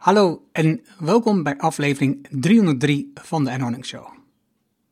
[0.00, 4.08] Hallo en welkom bij aflevering 303 van de Ernoning Show.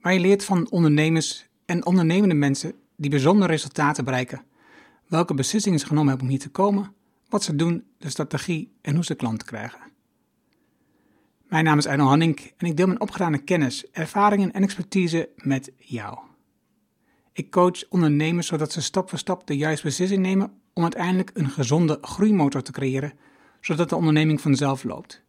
[0.01, 4.45] Waar je leert van ondernemers en ondernemende mensen die bijzondere resultaten bereiken,
[5.07, 6.93] welke beslissingen ze genomen hebben om hier te komen,
[7.29, 9.81] wat ze doen, de strategie en hoe ze klanten krijgen.
[11.47, 15.73] Mijn naam is Erno Hanning en ik deel mijn opgedane kennis, ervaringen en expertise met
[15.77, 16.19] jou.
[17.33, 21.51] Ik coach ondernemers zodat ze stap voor stap de juiste beslissing nemen om uiteindelijk een
[21.51, 23.13] gezonde groeimotor te creëren
[23.61, 25.23] zodat de onderneming vanzelf loopt.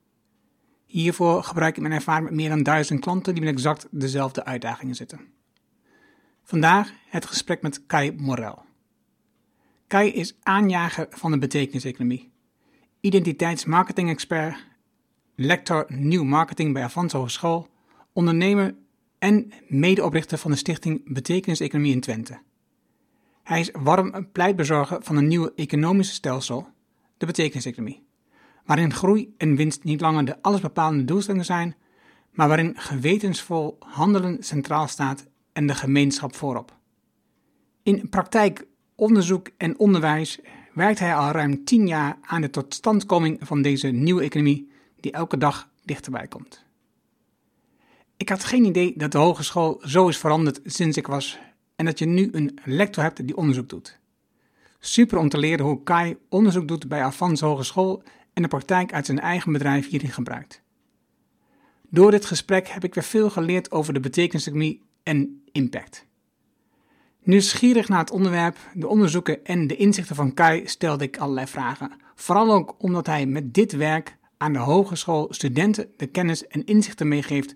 [0.85, 4.95] Hiervoor gebruik ik mijn ervaring met meer dan duizend klanten die met exact dezelfde uitdagingen
[4.95, 5.19] zitten.
[6.43, 8.63] Vandaag het gesprek met Kai Morel.
[9.87, 12.31] Kai is aanjager van de betekeniseconomie,
[12.99, 14.67] identiteitsmarketing-expert,
[15.35, 17.67] lector nieuw marketing bij Avanza Hogeschool,
[18.13, 18.75] ondernemer
[19.19, 22.39] en medeoprichter van de stichting Betekeniseconomie in Twente.
[23.43, 26.67] Hij is warm pleitbezorger van een nieuwe economische stelsel,
[27.17, 28.07] de betekeniseconomie
[28.69, 31.75] waarin groei en winst niet langer de allesbepalende doelstellingen zijn,
[32.31, 36.77] maar waarin gewetensvol handelen centraal staat en de gemeenschap voorop.
[37.83, 40.39] In praktijk, onderzoek en onderwijs
[40.73, 45.37] werkt hij al ruim tien jaar aan de totstandkoming van deze nieuwe economie die elke
[45.37, 46.65] dag dichterbij komt.
[48.17, 51.39] Ik had geen idee dat de hogeschool zo is veranderd sinds ik was
[51.75, 53.99] en dat je nu een lector hebt die onderzoek doet.
[54.79, 59.05] Super om te leren hoe Kai onderzoek doet bij Avans Hogeschool en de praktijk uit
[59.05, 60.61] zijn eigen bedrijf hierin gebruikt.
[61.89, 66.07] Door dit gesprek heb ik weer veel geleerd over de betekeniseconomie en impact.
[67.23, 71.91] Nieuwsgierig naar het onderwerp, de onderzoeken en de inzichten van Kai stelde ik allerlei vragen.
[72.15, 77.07] Vooral ook omdat hij met dit werk aan de hogeschool studenten de kennis en inzichten
[77.07, 77.55] meegeeft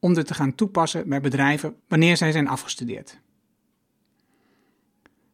[0.00, 3.20] om dit te gaan toepassen bij bedrijven wanneer zij zijn afgestudeerd.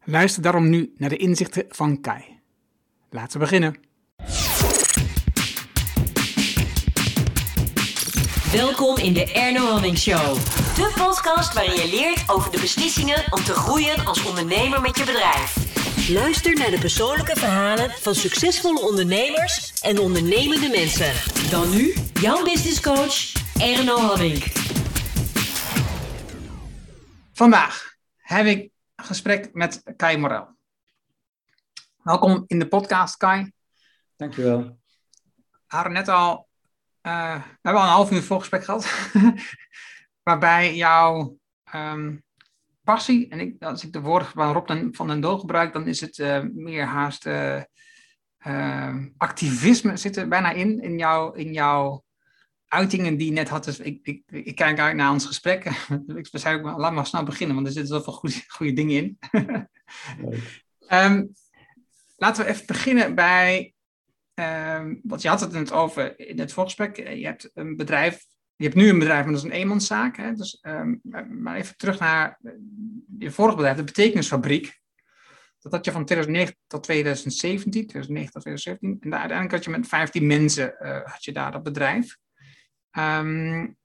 [0.04, 2.24] Luister daarom nu naar de inzichten van Kai.
[3.10, 3.74] Laten we beginnen.
[8.52, 10.34] Welkom in de Erno Hamming Show.
[10.74, 15.04] De podcast waarin je leert over de beslissingen om te groeien als ondernemer met je
[15.04, 15.56] bedrijf.
[16.08, 21.12] Luister naar de persoonlijke verhalen van succesvolle ondernemers en ondernemende mensen.
[21.50, 24.42] Dan nu, jouw business coach, Erno Hamming.
[27.32, 30.48] Vandaag heb ik een gesprek met Kai Morel.
[32.02, 33.52] Welkom in de podcast, Kai.
[34.16, 34.58] Dankjewel.
[34.58, 36.48] We hadden net al
[37.02, 39.10] uh, we hebben al een half uur voorgesprek gehad.
[40.22, 41.38] waarbij jouw
[41.74, 42.22] um,
[42.84, 46.00] passie, en ik, als ik de woorden van Rob van den Doel gebruik, dan is
[46.00, 47.62] het uh, meer haast uh,
[49.16, 52.04] activisme zit er bijna in, in, jou, in jouw
[52.68, 53.64] uitingen die je net had.
[53.64, 55.64] Dus ik, ik, ik kijk uit naar ons gesprek.
[56.14, 59.18] ik zei ook, laat maar snel beginnen, want er zitten zoveel goede, goede dingen in.
[60.98, 61.32] um,
[62.16, 63.74] laten we even beginnen bij
[64.40, 66.98] Um, want je had het net over in het voorgesprek.
[66.98, 68.24] Eh, je hebt een bedrijf,
[68.56, 70.16] je hebt nu een bedrijf, maar dat is een eenmanszaak.
[70.16, 70.32] Hè?
[70.32, 71.00] Dus, um,
[71.42, 72.52] maar even terug naar eh,
[73.18, 74.80] je vorige bedrijf, de betekenisfabriek.
[75.58, 78.98] Dat had je van 2009 tot 2017, 2009 tot 2017.
[79.00, 82.16] En daar, uiteindelijk had je met 15 mensen uh, had je daar dat bedrijf.
[82.98, 83.76] Um,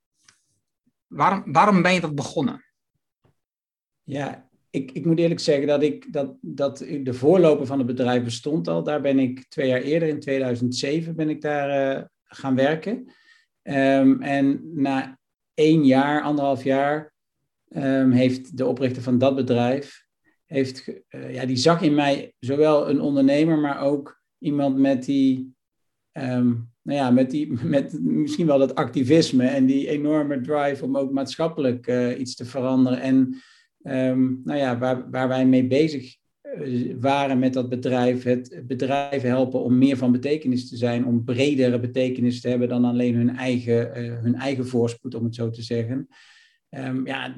[1.07, 2.66] waarom, waarom ben je dat begonnen?
[4.03, 8.24] Ja, ik, ik moet eerlijk zeggen dat, ik, dat, dat de voorloper van het bedrijf
[8.24, 8.84] bestond al.
[8.84, 13.12] Daar ben ik twee jaar eerder, in 2007, ben ik daar uh, gaan werken.
[13.64, 15.19] Um, en na
[15.53, 17.14] één jaar, anderhalf jaar,
[17.69, 20.06] um, heeft de oprichter van dat bedrijf,
[20.46, 25.56] heeft, uh, ja, die zag in mij zowel een ondernemer, maar ook iemand met die,
[26.14, 30.97] um, nou ja, met die, met misschien wel dat activisme en die enorme drive om
[30.97, 33.00] ook maatschappelijk uh, iets te veranderen.
[33.02, 33.41] En
[33.88, 39.22] um, nou ja, waar, waar wij mee bezig eh, waren met dat bedrijf, het bedrijf
[39.22, 43.38] helpen om meer van betekenis te zijn, om bredere betekenis te hebben dan alleen hun
[43.38, 46.07] eigen, uh, hun eigen voorspoed, om het zo te zeggen.
[46.69, 47.35] Um, ja,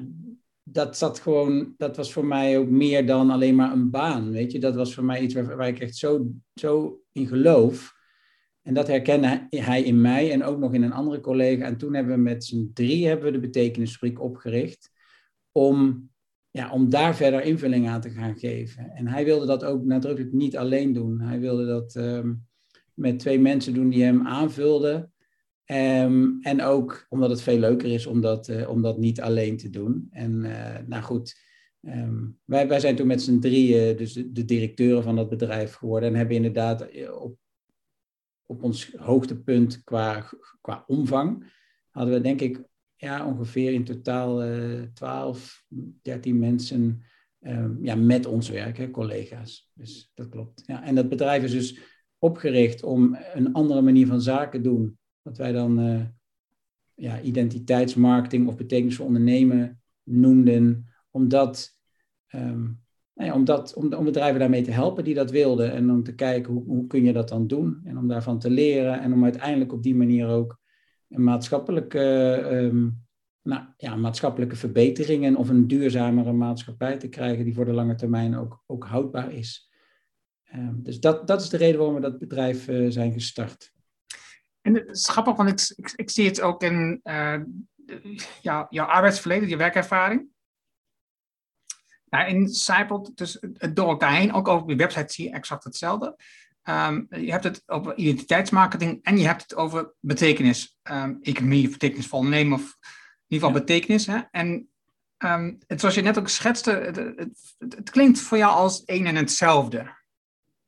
[0.62, 4.52] dat zat gewoon, dat was voor mij ook meer dan alleen maar een baan, weet
[4.52, 4.58] je.
[4.58, 7.96] Dat was voor mij iets waar, waar ik echt zo, zo in geloof.
[8.62, 11.64] En dat herkende hij in mij en ook nog in een andere collega.
[11.64, 14.90] En toen hebben we met z'n drie hebben we de betekenisfabriek opgericht
[15.52, 16.10] om
[16.58, 18.90] ja, om daar verder invulling aan te gaan geven.
[18.90, 21.20] En hij wilde dat ook nadrukkelijk niet alleen doen.
[21.20, 22.46] Hij wilde dat um,
[22.94, 25.12] met twee mensen doen die hem aanvulden.
[25.66, 28.46] Um, en ook omdat het veel leuker is om dat,
[28.82, 30.08] dat niet alleen te doen.
[30.10, 31.40] En uh, nou goed,
[31.80, 35.74] um, wij, wij zijn toen met z'n drieën dus de, de, directeuren van dat bedrijf
[35.74, 36.08] geworden.
[36.08, 37.36] En hebben inderdaad eh, op,
[38.46, 41.52] op ons hoogtepunt qua, qua omvang,
[41.90, 42.62] hadden we denk ik
[43.00, 45.64] ja, ongeveer in totaal uh, 12,
[46.02, 47.02] 13 mensen
[47.40, 49.70] um, ja, met ons werken, collega's.
[49.74, 50.62] Dus dat klopt.
[50.66, 51.78] Ja, en dat bedrijf is dus
[52.18, 56.04] opgericht om een andere manier van zaken doen wat wij dan uh,
[56.94, 61.78] ja, identiteitsmarketing of betekenisvol ondernemen noemden, omdat,
[62.34, 62.82] um,
[63.14, 66.14] nou ja, omdat, om, om bedrijven daarmee te helpen die dat wilden en om te
[66.14, 69.24] kijken hoe, hoe kun je dat dan doen en om daarvan te leren en om
[69.24, 70.58] uiteindelijk op die manier ook
[71.08, 72.00] maatschappelijke,
[72.52, 73.06] um,
[73.42, 78.36] nou, ja, maatschappelijke verbeteringen of een duurzamere maatschappij te krijgen die voor de lange termijn
[78.36, 79.70] ook, ook houdbaar is.
[80.54, 83.72] Um, dus dat, dat is de reden waarom we dat bedrijf uh, zijn gestart.
[84.60, 87.00] En het is want ik, ik, zie het ook in
[88.42, 90.26] jou, jouw arbeidsverleden, je werkervaring.
[92.04, 96.16] Nou, in Cypelt, dus door elkaar heen, ook over je website zie je exact hetzelfde.
[96.68, 100.78] Um, je hebt het over identiteitsmarketing en je hebt het over betekenis.
[100.82, 103.64] Um, economie, betekenisvol nemen of in ieder geval ja.
[103.64, 104.06] betekenis.
[104.06, 104.20] Hè?
[104.30, 104.68] En
[105.18, 109.06] um, het, zoals je net ook schetste, het, het, het, klinkt voor jou als één
[109.06, 109.96] en hetzelfde.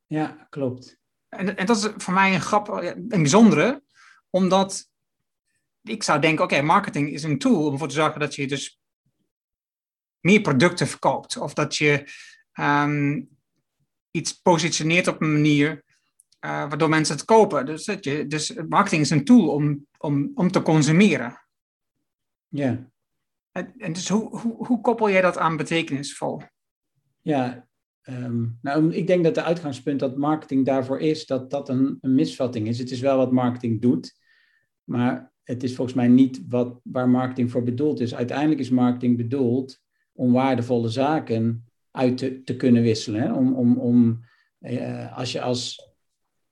[0.06, 0.98] Ja, klopt.
[1.28, 3.82] En, en dat is voor mij een grap, een bijzondere,
[4.30, 4.88] omdat
[5.82, 8.80] ik zou denken, oké, marketing is een tool om ervoor te zorgen dat je dus
[10.20, 11.36] meer producten verkoopt.
[11.36, 12.10] Of dat je
[12.60, 13.28] um,
[14.10, 15.88] iets positioneert op een manier
[16.44, 17.66] uh, waardoor mensen het kopen.
[17.66, 21.46] Dus, dat je, dus marketing is een tool om, om, om te consumeren.
[22.48, 22.90] Ja.
[23.52, 26.42] En, en dus hoe, hoe, hoe koppel jij dat aan betekenisvol?
[27.22, 27.68] Ja,
[28.08, 32.14] Um, nou, ik denk dat de uitgangspunt dat marketing daarvoor is, dat dat een, een,
[32.14, 32.78] misvatting is.
[32.78, 34.18] Het is wel wat marketing doet,
[34.84, 38.14] maar het is volgens mij niet wat, waar marketing voor bedoeld is.
[38.14, 39.80] Uiteindelijk is marketing bedoeld
[40.12, 43.20] om waardevolle zaken uit te, te kunnen wisselen.
[43.20, 43.32] Hè?
[43.32, 44.24] Om, om, om
[44.58, 45.89] eh, als je als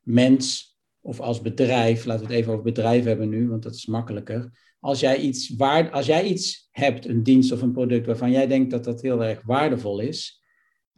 [0.08, 3.87] mens of als bedrijf, laten we het even over bedrijf hebben nu, want dat is
[3.87, 4.50] makkelijker.
[4.81, 8.46] Als jij iets, waard, als jij iets hebt, een dienst of een product waarvan jij
[8.46, 10.43] denkt dat dat heel erg waardevol is,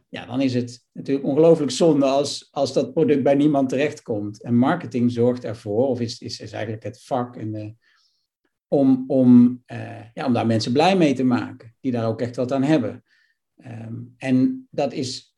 [0.09, 4.43] ja, dan is het natuurlijk ongelooflijk zonde als, als dat product bij niemand terechtkomt.
[4.43, 7.73] En marketing zorgt ervoor, of is, is, is eigenlijk het vak in de,
[8.67, 12.35] om, om, uh, ja, om daar mensen blij mee te maken, die daar ook echt
[12.35, 13.03] wat aan hebben.
[13.65, 15.35] Um, en dat is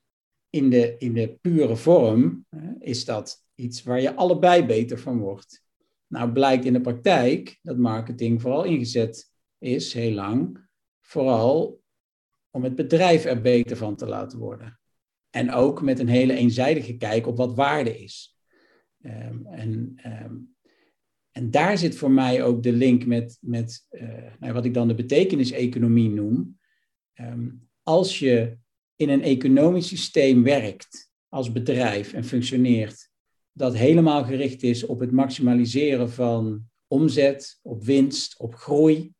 [0.49, 5.19] in de, in de pure vorm, uh, is dat iets waar je allebei beter van
[5.19, 5.63] wordt.
[6.07, 10.67] Nou blijkt in de praktijk dat marketing vooral ingezet is, heel lang,
[11.01, 11.81] vooral
[12.51, 14.79] om het bedrijf er beter van te laten worden.
[15.29, 18.37] En ook met een hele eenzijdige kijk op wat waarde is.
[19.05, 20.55] Um, en, um,
[21.31, 24.87] en daar zit voor mij ook de link met, met uh, nou, wat ik dan
[24.87, 26.59] de betekeniseconomie noem.
[27.13, 28.57] Um, als je
[28.95, 33.11] in een economisch systeem werkt als bedrijf en functioneert,
[33.53, 39.13] dat helemaal gericht is op het maximaliseren van omzet, op winst, op groei,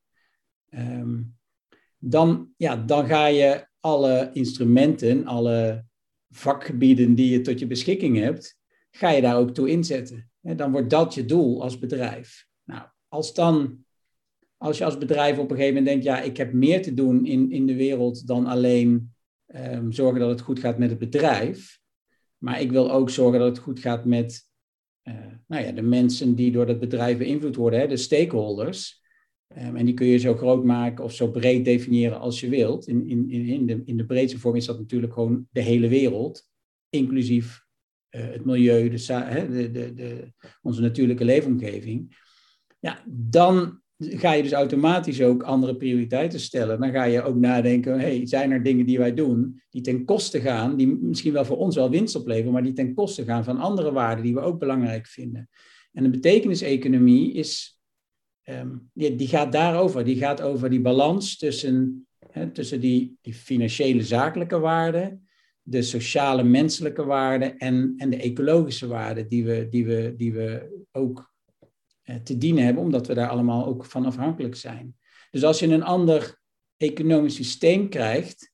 [0.70, 1.36] um,
[1.98, 5.86] dan, ja, dan ga je alle instrumenten, alle
[6.30, 8.58] vakgebieden die je tot je beschikking hebt,
[8.92, 10.32] ga je daar ook toe inzetten.
[10.42, 12.48] Dan wordt dat je doel als bedrijf.
[12.64, 13.86] Nou, als dan,
[14.58, 17.26] als je als bedrijf op een gegeven moment denkt, ja, ik heb meer te doen
[17.26, 19.14] in, in de wereld dan alleen
[19.56, 21.80] um, zorgen dat het goed gaat met het bedrijf,
[22.44, 24.50] maar ik wil ook zorgen dat het goed gaat met
[25.04, 25.13] uh,
[25.48, 29.01] nou ja, de mensen die door dat bedrijf beïnvloed worden, hè, de stakeholders.
[29.57, 32.88] Um, en die kun je zo groot maken of zo breed definiëren als je wilt.
[32.88, 36.50] In, in, in, de, in de breedste vorm is dat natuurlijk gewoon de hele wereld,
[36.90, 37.66] inclusief
[38.10, 39.06] uh, het milieu, de,
[39.50, 42.18] de, de, de, onze natuurlijke leefomgeving.
[42.80, 46.79] Ja, dan ga je dus automatisch ook andere prioriteiten stellen.
[46.79, 50.41] Dan ga je ook nadenken, hey, zijn er dingen die wij doen die ten koste
[50.41, 53.57] gaan, die misschien wel voor ons wel winst opleveren, maar die ten koste gaan van
[53.57, 55.50] andere waarden die we ook belangrijk vinden.
[55.93, 57.79] En de betekeniseconomie is
[58.93, 60.03] die, die, gaat daarover.
[60.03, 65.27] Die gaat over die balans tussen, hè, tussen die, die financiële zakelijke waarden,
[65.62, 70.81] de sociale menselijke waarden en, en de ecologische waarden die we, die we, die we
[70.91, 71.33] ook
[72.24, 74.95] te dienen hebben, omdat we daar allemaal ook van afhankelijk zijn.
[75.31, 76.39] Dus als je een ander
[76.77, 78.51] economisch systeem krijgt,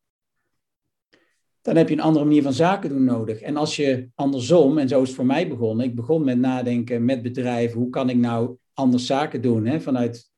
[1.62, 3.42] dan heb je een andere manier van zaken doen nodig.
[3.42, 7.06] En als je andersom, en zo is het voor mij begonnen, ik begon met nadenken
[7.06, 9.66] met bedrijven, hoe kan ik nou anders zaken doen.
[9.66, 9.82] Hè?
[9.82, 10.32] Vanuit,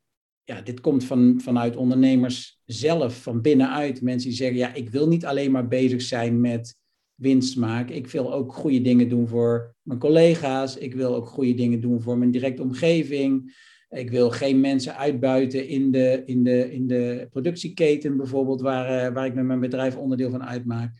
[0.44, 4.02] ja, dit komt van, vanuit ondernemers zelf, van binnenuit.
[4.02, 6.80] Mensen die zeggen, ja, ik wil niet alleen maar bezig zijn met
[7.22, 7.96] winst maken.
[7.96, 10.76] Ik wil ook goede dingen doen voor mijn collega's.
[10.76, 13.54] Ik wil ook goede dingen doen voor mijn directe omgeving.
[13.88, 19.14] Ik wil geen mensen uitbuiten in de, in de, in de productieketen bijvoorbeeld, waar, eh,
[19.14, 20.92] waar ik met mijn bedrijf onderdeel van uitmaak.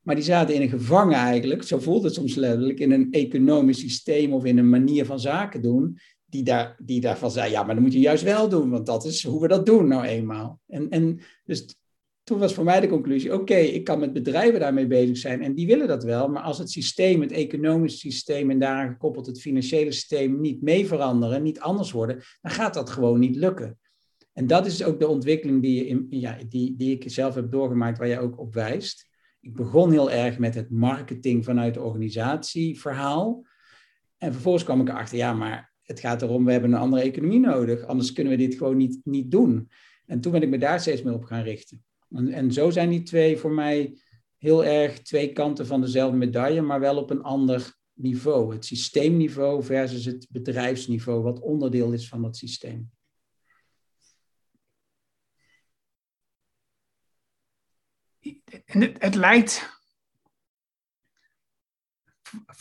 [0.00, 3.80] Maar die zaten in een gevangen eigenlijk, zo voelt het soms letterlijk, in een economisch
[3.80, 7.74] systeem of in een manier van zaken doen, die, daar, die daarvan zei, ja, maar
[7.74, 10.60] dat moet je juist wel doen, want dat is hoe we dat doen nou eenmaal.
[10.66, 11.76] En, en dus
[12.24, 15.54] toen was voor mij de conclusie, oké, ik kan met bedrijven daarmee bezig zijn en
[15.54, 19.40] die willen dat wel, maar als het systeem, het economische systeem en daaraan gekoppeld het
[19.40, 23.78] financiële systeem niet mee veranderen, niet anders worden, dan gaat dat gewoon niet lukken.
[24.32, 27.98] En dat is ook de ontwikkeling die, in, ja, die, die ik zelf heb doorgemaakt,
[27.98, 29.08] waar jij ook op wijst.
[29.40, 33.46] Ik begon heel erg met het marketing vanuit de organisatieverhaal.
[34.18, 37.40] En vervolgens kwam ik erachter, ja, maar het gaat erom, we hebben een andere economie
[37.40, 39.68] nodig, anders kunnen we dit gewoon niet, niet doen.
[40.06, 41.84] En toen ben ik me daar steeds meer op gaan richten.
[42.10, 43.98] En, en zo zijn die twee voor mij
[44.38, 48.54] heel erg twee kanten van dezelfde medaille, maar wel op een ander niveau.
[48.54, 52.90] Het systeemniveau versus het bedrijfsniveau, wat onderdeel is van dat systeem.
[58.64, 59.72] Het, het lijkt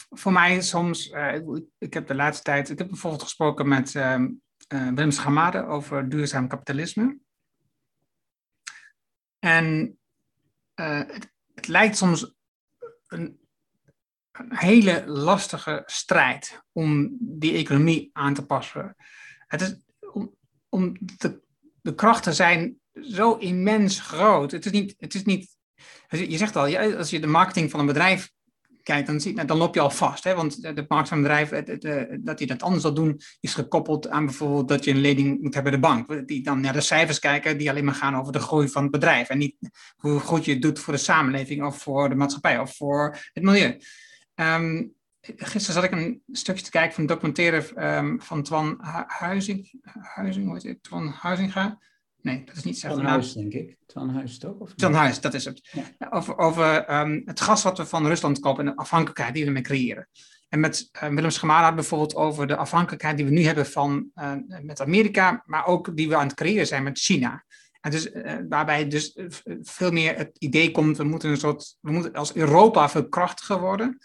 [0.10, 1.36] voor mij soms, uh,
[1.78, 4.20] ik heb de laatste tijd, ik heb bijvoorbeeld gesproken met uh,
[4.74, 7.18] uh, Willem Schamade over duurzaam kapitalisme.
[9.44, 9.98] En
[10.74, 12.34] het, het, lijkt soms
[13.08, 13.40] een,
[14.32, 18.96] een, hele lastige strijd om die economie aan te passen.
[19.48, 19.76] Het is
[20.14, 20.36] om,
[20.70, 21.42] om de,
[21.82, 24.52] de krachten zijn zo immens groot.
[24.52, 25.58] Het is niet, het is niet
[26.10, 28.32] je zegt al, als je de marketing van een bedrijf
[28.84, 30.24] kijkt, dan, zie, dan loop je al vast.
[30.24, 30.36] Hè?
[30.36, 31.50] Want de markt van bedrijf,
[32.20, 35.54] dat hij dat anders zal doen, is gekoppeld aan bijvoorbeeld dat je een lening moet
[35.54, 36.28] hebben bij de bank.
[36.28, 38.92] Die dan naar de cijfers kijken, die alleen maar gaan over de groei van het
[38.92, 39.30] bedrijf.
[39.30, 39.56] En niet
[39.96, 43.44] hoe goed je het doet voor de samenleving of voor de maatschappij of voor het
[43.44, 43.78] milieu.
[44.36, 49.82] Um, gisteren zat ik een stukje te kijken van een documentaire um, van Twan Huizing,
[50.16, 50.84] Huizing, hoe het?
[50.84, 51.80] Twan Huizinga.
[52.24, 53.78] Nee, dat is niet Twan Huis, denk ik.
[53.86, 54.60] Twan Huis toch?
[54.60, 55.70] Of Twan Huis, dat is het.
[55.72, 56.08] Ja.
[56.10, 59.48] Over, over um, het gas wat we van Rusland kopen en de afhankelijkheid die we
[59.48, 60.08] ermee creëren.
[60.50, 64.34] En met uh, Willem had bijvoorbeeld over de afhankelijkheid die we nu hebben van, uh,
[64.62, 67.44] met Amerika, maar ook die we aan het creëren zijn met China.
[67.82, 69.18] En dus, uh, waarbij dus
[69.62, 73.60] veel meer het idee komt, we moeten een soort, we moeten als Europa veel krachtiger
[73.60, 73.98] worden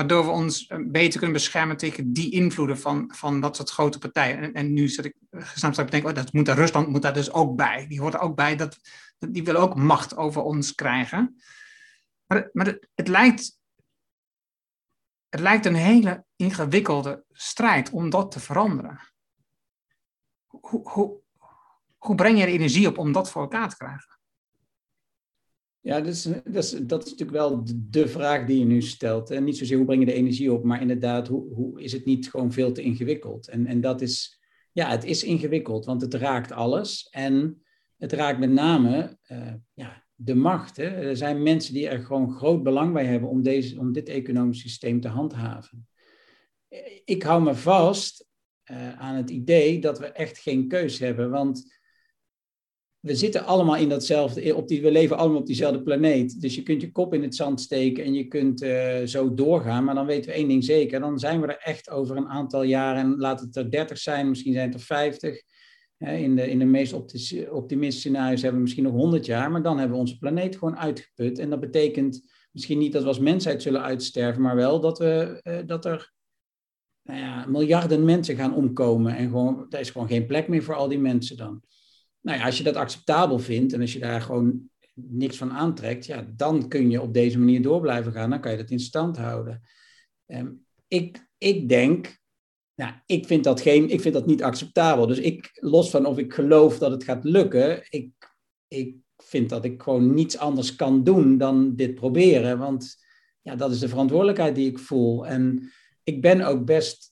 [0.00, 3.98] waardoor we ons eh, beter kunnen beschermen tegen die invloeden van, van dat soort grote
[3.98, 4.38] partijen.
[4.38, 7.32] En, en nu zit ik gesnapt te denken, oh, dat moet Rusland moet daar dus
[7.32, 7.86] ook bij.
[7.86, 8.78] Die hoort er ook bij, dat,
[9.18, 11.42] die willen ook macht over ons krijgen.
[12.26, 13.58] Maar, maar het, het, lijkt,
[15.28, 19.00] het lijkt een hele ingewikkelde strijd om dat te veranderen.
[20.46, 21.20] Hoe, hoe,
[21.98, 24.19] hoe breng je er energie op om dat voor elkaar te krijgen?
[25.82, 29.30] Ja, dat is, dat, is, dat is natuurlijk wel de vraag die je nu stelt.
[29.30, 32.04] En niet zozeer hoe breng je de energie op, maar inderdaad, hoe, hoe is het
[32.04, 33.48] niet gewoon veel te ingewikkeld?
[33.48, 34.40] En, en dat is,
[34.72, 37.08] ja, het is ingewikkeld, want het raakt alles.
[37.10, 37.62] En
[37.96, 40.76] het raakt met name uh, ja, de macht.
[40.76, 40.84] Hè.
[40.84, 44.60] Er zijn mensen die er gewoon groot belang bij hebben om, deze, om dit economisch
[44.60, 45.88] systeem te handhaven.
[47.04, 48.28] Ik hou me vast
[48.70, 51.79] uh, aan het idee dat we echt geen keus hebben, want
[53.00, 56.40] we zitten allemaal in datzelfde, op die, we leven allemaal op diezelfde planeet.
[56.40, 59.84] Dus je kunt je kop in het zand steken en je kunt uh, zo doorgaan.
[59.84, 61.00] Maar dan weten we één ding zeker.
[61.00, 63.00] Dan zijn we er echt over een aantal jaren.
[63.00, 65.42] En laat het er 30 zijn, misschien zijn het er 50.
[65.98, 66.92] In de, in de meest
[67.50, 69.50] optimistische scenario's hebben we misschien nog 100 jaar.
[69.50, 71.38] Maar dan hebben we onze planeet gewoon uitgeput.
[71.38, 74.42] En dat betekent misschien niet dat we als mensheid zullen uitsterven.
[74.42, 76.12] Maar wel dat, we, uh, dat er
[77.02, 79.16] nou ja, miljarden mensen gaan omkomen.
[79.16, 81.62] En gewoon, er is gewoon geen plek meer voor al die mensen dan
[82.20, 86.06] nou ja, als je dat acceptabel vindt en als je daar gewoon niks van aantrekt,
[86.06, 88.30] ja, dan kun je op deze manier door blijven gaan.
[88.30, 89.62] Dan kan je dat in stand houden.
[90.26, 92.18] Um, ik, ik denk,
[92.74, 95.06] nou, ik vind, dat geen, ik vind dat niet acceptabel.
[95.06, 98.10] Dus ik, los van of ik geloof dat het gaat lukken, ik,
[98.68, 102.58] ik vind dat ik gewoon niets anders kan doen dan dit proberen.
[102.58, 102.96] Want
[103.40, 105.26] ja, dat is de verantwoordelijkheid die ik voel.
[105.26, 105.70] En
[106.02, 107.09] ik ben ook best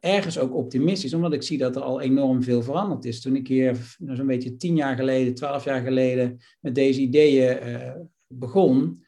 [0.00, 3.20] ergens ook optimistisch, omdat ik zie dat er al enorm veel veranderd is.
[3.20, 7.68] Toen ik hier nou, zo'n beetje tien jaar geleden, twaalf jaar geleden met deze ideeën
[7.68, 7.90] uh,
[8.26, 9.04] begon,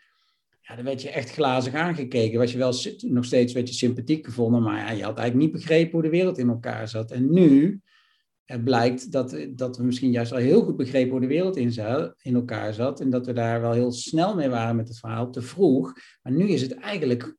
[0.61, 2.39] ja, dan werd je echt glazig aangekeken.
[2.39, 5.63] Was je wel nog steeds werd je sympathiek gevonden, maar ja, je had eigenlijk niet
[5.63, 7.11] begrepen hoe de wereld in elkaar zat.
[7.11, 7.81] En nu
[8.65, 12.75] blijkt dat, dat we misschien juist al heel goed begrepen hoe de wereld in elkaar
[12.75, 13.01] zat.
[13.01, 15.93] En dat we daar wel heel snel mee waren met het verhaal, te vroeg.
[16.23, 17.37] Maar nu is het eigenlijk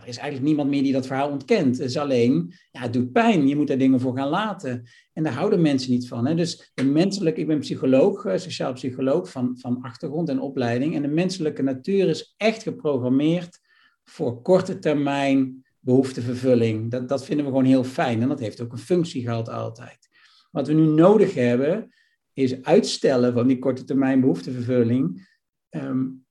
[0.00, 1.78] er is eigenlijk niemand meer die dat verhaal ontkent.
[1.78, 3.48] Het is alleen, ja, het doet pijn.
[3.48, 4.88] Je moet daar dingen voor gaan laten.
[5.12, 6.26] En daar houden mensen niet van.
[6.26, 6.34] Hè?
[6.34, 10.94] Dus de menselijke, ik ben psycholoog, eh, sociaal psycholoog van, van achtergrond en opleiding.
[10.94, 13.58] En de menselijke natuur is echt geprogrammeerd
[14.04, 16.90] voor korte termijn behoeftevervulling.
[16.90, 18.22] Dat, dat vinden we gewoon heel fijn.
[18.22, 20.08] En dat heeft ook een functie gehad altijd.
[20.50, 21.94] Wat we nu nodig hebben,
[22.32, 25.28] is uitstellen van die korte termijn behoeftevervulling.
[25.70, 26.24] Um,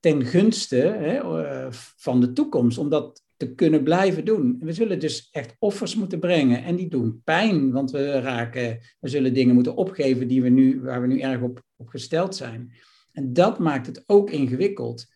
[0.00, 2.78] ten gunste hè, eh, van de toekomst.
[2.78, 4.56] Omdat te kunnen blijven doen.
[4.60, 9.08] We zullen dus echt offers moeten brengen en die doen pijn, want we raken, we
[9.08, 12.72] zullen dingen moeten opgeven die we nu, waar we nu erg op, op gesteld zijn.
[13.12, 15.06] En dat maakt het ook ingewikkeld.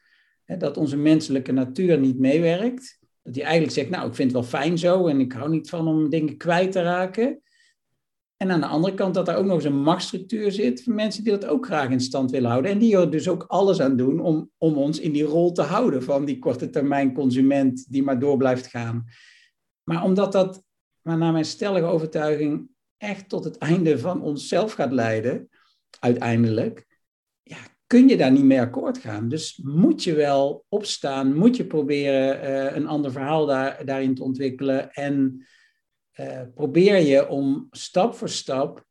[0.44, 2.98] Hè, dat onze menselijke natuur niet meewerkt.
[3.22, 5.68] Dat hij eigenlijk zegt, nou, ik vind het wel fijn zo en ik hou niet
[5.68, 7.42] van om dingen kwijt te raken.
[8.42, 11.24] En aan de andere kant dat er ook nog eens een machtsstructuur zit van mensen
[11.24, 12.70] die dat ook graag in stand willen houden.
[12.70, 15.62] En die er dus ook alles aan doen om, om ons in die rol te
[15.62, 19.04] houden van die korte termijn consument die maar door blijft gaan.
[19.82, 20.64] Maar omdat dat,
[21.02, 25.48] maar naar mijn stellige overtuiging, echt tot het einde van onszelf gaat leiden,
[25.98, 26.86] uiteindelijk,
[27.42, 29.28] ja, kun je daar niet mee akkoord gaan.
[29.28, 34.22] Dus moet je wel opstaan, moet je proberen uh, een ander verhaal daar, daarin te
[34.22, 35.46] ontwikkelen en
[36.20, 38.84] uh, probeer je om stap voor stap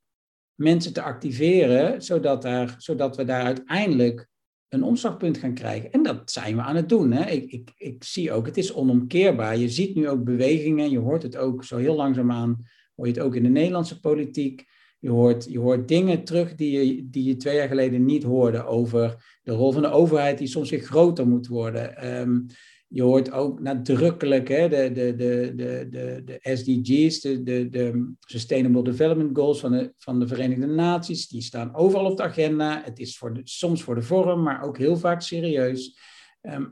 [0.56, 4.30] mensen te activeren, zodat, daar, zodat we daar uiteindelijk
[4.70, 5.92] een omslagpunt gaan krijgen.
[5.92, 7.12] En dat zijn we aan het doen.
[7.12, 7.30] Hè?
[7.30, 9.58] Ik, ik, ik zie ook, het is onomkeerbaar.
[9.58, 12.58] Je ziet nu ook bewegingen, je hoort het ook zo heel langzaamaan,
[12.96, 14.70] hoor je het ook in de Nederlandse politiek.
[15.00, 18.66] Je hoort, je hoort dingen terug die je, die je twee jaar geleden niet hoorde
[18.66, 22.20] over de rol van de overheid, die soms weer groter moet worden.
[22.20, 22.46] Um,
[22.94, 28.14] je hoort ook nadrukkelijk hè, de, de, de, de, de, de SDG's, de, de, de
[28.20, 31.28] Sustainable Development Goals van de, van de Verenigde Naties.
[31.28, 32.82] Die staan overal op de agenda.
[32.84, 36.00] Het is voor de, soms voor de vorm, maar ook heel vaak serieus.
[36.42, 36.72] Um,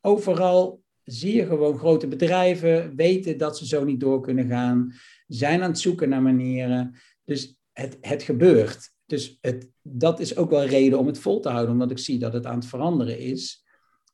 [0.00, 4.94] overal zie je gewoon grote bedrijven weten dat ze zo niet door kunnen gaan,
[5.26, 6.96] zijn aan het zoeken naar manieren.
[7.24, 8.92] Dus het, het gebeurt.
[9.06, 12.18] Dus het, dat is ook wel reden om het vol te houden, omdat ik zie
[12.18, 13.64] dat het aan het veranderen is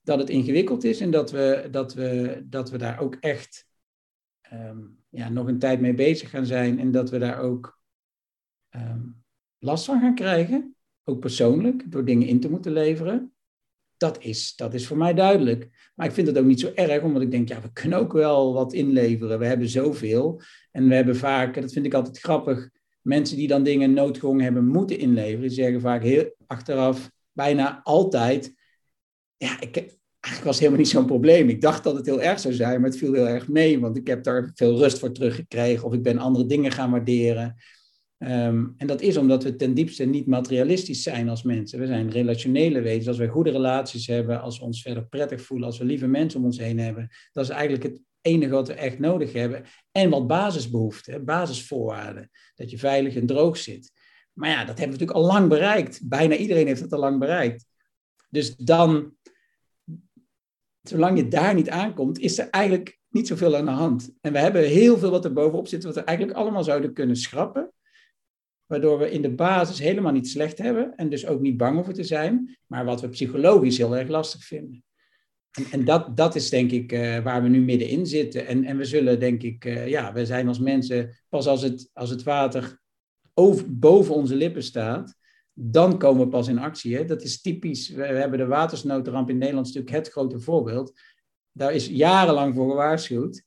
[0.02, 3.66] dat het ingewikkeld is en dat we, dat we, dat we daar ook echt
[4.52, 7.80] um, ja, nog een tijd mee bezig gaan zijn en dat we daar ook
[8.70, 9.24] um,
[9.58, 13.32] last van gaan krijgen, ook persoonlijk, door dingen in te moeten leveren.
[13.96, 15.90] Dat is, dat is voor mij duidelijk.
[15.94, 18.12] Maar ik vind het ook niet zo erg, omdat ik denk, ja, we kunnen ook
[18.12, 19.38] wel wat inleveren.
[19.38, 20.40] We hebben zoveel.
[20.70, 24.66] En we hebben vaak, dat vind ik altijd grappig, mensen die dan dingen noodgedwongen hebben
[24.66, 28.54] moeten inleveren, die zeggen vaak heel achteraf, bijna altijd,
[29.42, 29.76] ja, ik,
[30.20, 31.48] eigenlijk was helemaal niet zo'n probleem.
[31.48, 33.96] Ik dacht dat het heel erg zou zijn, maar het viel heel erg mee, want
[33.96, 37.56] ik heb daar veel rust voor teruggekregen of ik ben andere dingen gaan waarderen.
[38.18, 41.78] Um, en dat is omdat we ten diepste niet materialistisch zijn als mensen.
[41.78, 43.08] We zijn relationele wezens.
[43.08, 46.40] Als we goede relaties hebben, als we ons verder prettig voelen, als we lieve mensen
[46.40, 49.64] om ons heen hebben, dat is eigenlijk het enige wat we echt nodig hebben.
[49.92, 52.30] En wat basisbehoeften, basisvoorwaarden.
[52.54, 53.90] Dat je veilig en droog zit.
[54.32, 56.00] Maar ja, dat hebben we natuurlijk al lang bereikt.
[56.08, 57.66] Bijna iedereen heeft het al lang bereikt.
[58.32, 59.14] Dus dan
[60.82, 64.12] zolang je daar niet aankomt, is er eigenlijk niet zoveel aan de hand.
[64.20, 67.16] En we hebben heel veel wat er bovenop zit, wat we eigenlijk allemaal zouden kunnen
[67.16, 67.72] schrappen.
[68.66, 71.94] Waardoor we in de basis helemaal niet slecht hebben en dus ook niet bang hoeven
[71.94, 74.84] te zijn, maar wat we psychologisch heel erg lastig vinden.
[75.70, 78.46] En, dat, dat is denk ik uh, waar we nu middenin zitten.
[78.46, 81.90] En, en we zullen denk ik, uh, ja, we zijn als mensen, pas als het,
[81.92, 82.80] als het water
[83.34, 85.16] over, boven onze lippen staat,
[85.54, 86.96] dan komen we pas in actie.
[86.96, 87.04] Hè?
[87.04, 87.88] Dat is typisch.
[87.88, 91.00] We, hebben de watersnoodramp in Nederland natuurlijk het grote voorbeeld.
[91.52, 93.44] Daar is jarenlang voor gewaarschuwd.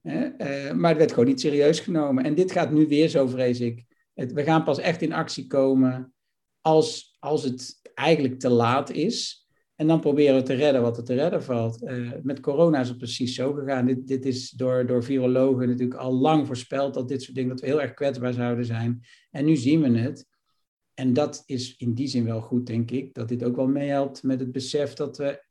[0.00, 0.26] Hè?
[0.26, 2.24] Uh, maar het werd gewoon niet serieus genomen.
[2.24, 3.84] En dit gaat nu weer zo, vrees ik.
[4.14, 6.12] We gaan pas echt in actie komen
[6.60, 9.48] als, als het eigenlijk te laat is.
[9.76, 11.82] En dan proberen we te redden wat er te redden valt.
[11.82, 13.86] Uh, met corona is het precies zo gegaan.
[13.86, 17.60] Dit, dit is door, door virologen natuurlijk al lang voorspeld dat dit soort dingen, dat
[17.60, 19.02] we heel erg kwetsbaar zouden zijn.
[19.30, 20.26] En nu zien we het.
[21.00, 24.22] En dat is in die zin wel goed, denk ik, dat dit ook wel meehelpt
[24.22, 25.42] met het besef dat, we,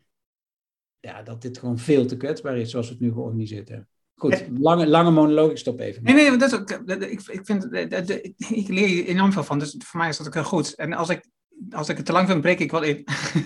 [1.00, 3.88] ja, dat dit gewoon veel te kwetsbaar is zoals we het nu georganiseerd hebben.
[4.16, 6.04] Goed, lange, lange monoloog, ik stop even.
[6.04, 7.74] Nee, nee, dat is ook, ik, ik, vind,
[8.50, 10.76] ik leer je enorm veel van, dus voor mij is dat ook heel goed.
[10.76, 11.30] En als ik,
[11.70, 13.04] als ik het te lang vind, breek ik wel in.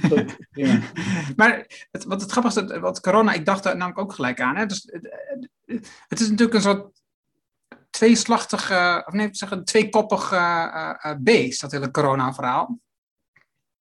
[0.10, 0.82] Goed, ja.
[1.36, 4.56] maar het, wat het grappigste, wat corona, ik dacht daar namelijk ook gelijk aan.
[4.56, 4.66] Hè?
[4.66, 4.90] Dus,
[6.08, 7.03] het is natuurlijk een soort
[7.94, 8.72] tweeslachtig,
[9.06, 12.80] of nee, zeggen, tweekoppig uh, uh, beest, dat hele corona-verhaal.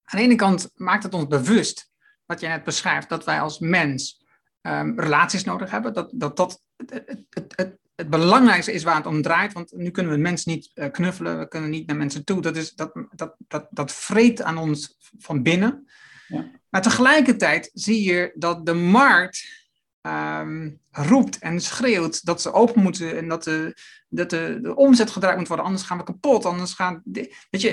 [0.05, 1.91] Aan de ene kant maakt het ons bewust,
[2.27, 4.25] wat jij net beschrijft, dat wij als mens
[4.63, 5.95] um, relaties nodig hebben.
[5.95, 6.91] Dat dat, dat het,
[7.31, 10.71] het, het, het, belangrijkste is waar het om draait, want nu kunnen we mensen niet
[10.75, 12.43] uh, knuffelen, we kunnen niet naar mensen toe.
[12.43, 15.91] Dat, is, dat, dat, dat, dat vreet aan ons van binnen.
[16.29, 16.51] Ja.
[16.69, 19.62] Maar tegelijkertijd zie je dat de markt
[20.03, 23.77] um, roept en schreeuwt dat ze open moeten en dat de,
[24.09, 26.45] dat de, de omzet gedraaid moet worden, anders gaan we kapot.
[26.45, 27.03] Anders gaan,
[27.51, 27.69] weet je,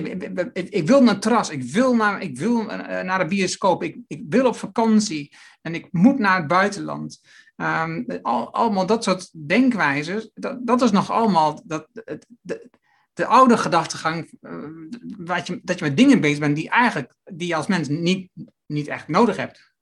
[0.54, 3.98] ik, wil naar het terras, ik wil naar, ik wil eh, naar de bioscoop, ik,
[4.08, 7.22] ik wil op vakantie en ik moet naar het buitenland.
[7.56, 12.70] Um, al, allemaal dat soort denkwijzes, dat, dat is nog allemaal dat, de, de,
[13.14, 14.54] de oude gedachtegang, uh,
[15.18, 18.30] wat je, dat je met dingen bezig bent die, eigenlijk, die je als mens niet,
[18.66, 19.74] niet echt nodig hebt.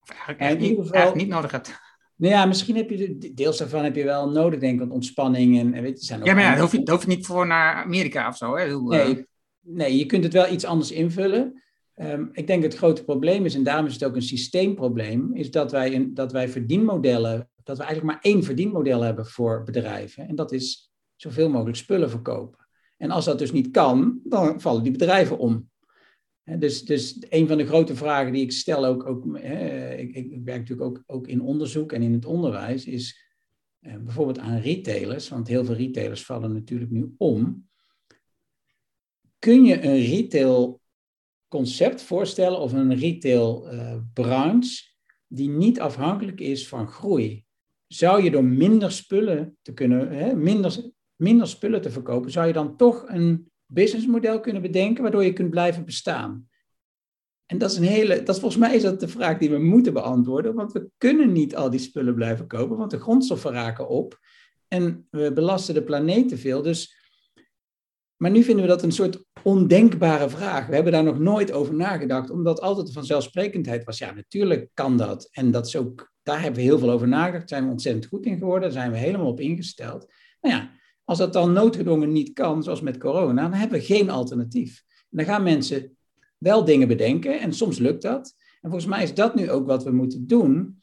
[0.00, 1.86] Of eigenlijk, echt niet, geval, niet nodig hebt
[2.18, 5.58] Nou ja, misschien heb je deels daarvan heb je wel nodig, denk ik, want ontspanning
[5.58, 7.46] en, weet je, zijn ook Ja, maar ja, hoef je, daar hoef je niet voor
[7.46, 8.56] naar Amerika of zo.
[8.56, 8.64] Hè?
[8.64, 9.26] Heel, eh, Nee,
[9.60, 11.62] nee, je kunt het wel iets anders invullen.
[11.94, 15.50] Ehm, ik denk het grote probleem is, en daarom is het ook een systeemprobleem, is
[15.50, 20.28] dat wij, een, dat wij verdienmodellen, dat we eigenlijk maar één verdienmodel hebben voor bedrijven.
[20.28, 22.66] En dat is zoveel mogelijk spullen verkopen.
[22.96, 25.68] En als dat dus niet kan, dan vallen die bedrijven om.
[26.56, 30.44] Dus, dus een van de grote vragen die ik stel, ook, ook hè, ik, ik
[30.44, 33.26] werk natuurlijk ook, ook in onderzoek en in het onderwijs, is
[33.80, 37.68] eh, bijvoorbeeld aan retailers, want heel veel retailers vallen natuurlijk nu om.
[39.38, 40.80] Kun je een retail
[41.48, 43.68] concept voorstellen of een retail
[44.12, 44.86] branche
[45.26, 47.44] die niet afhankelijk is van groei?
[47.86, 52.52] Zou je door minder spullen te kunnen, hè, minder, minder spullen te verkopen, zou je
[52.52, 56.48] dan toch een businessmodel kunnen bedenken waardoor je kunt blijven bestaan?
[57.46, 59.92] En dat is een hele, dat volgens mij is dat de vraag die we moeten
[59.92, 64.18] beantwoorden, want we kunnen niet al die spullen blijven kopen, want de grondstoffen raken op
[64.68, 66.62] en we belasten de planeet te veel.
[66.62, 66.96] Dus,
[68.16, 70.66] maar nu vinden we dat een soort ondenkbare vraag.
[70.66, 73.98] We hebben daar nog nooit over nagedacht, omdat altijd de vanzelfsprekendheid was.
[73.98, 75.28] Ja, natuurlijk kan dat.
[75.30, 77.38] En dat is ook, daar hebben we heel veel over nagedacht.
[77.40, 78.62] Daar zijn we ontzettend goed in geworden.
[78.62, 80.12] Daar zijn we helemaal op ingesteld.
[80.40, 80.70] Nou ja,
[81.08, 84.84] als dat dan noodgedwongen niet kan, zoals met corona, dan hebben we geen alternatief.
[84.88, 85.96] En dan gaan mensen
[86.38, 88.34] wel dingen bedenken en soms lukt dat.
[88.60, 90.82] En volgens mij is dat nu ook wat we moeten doen.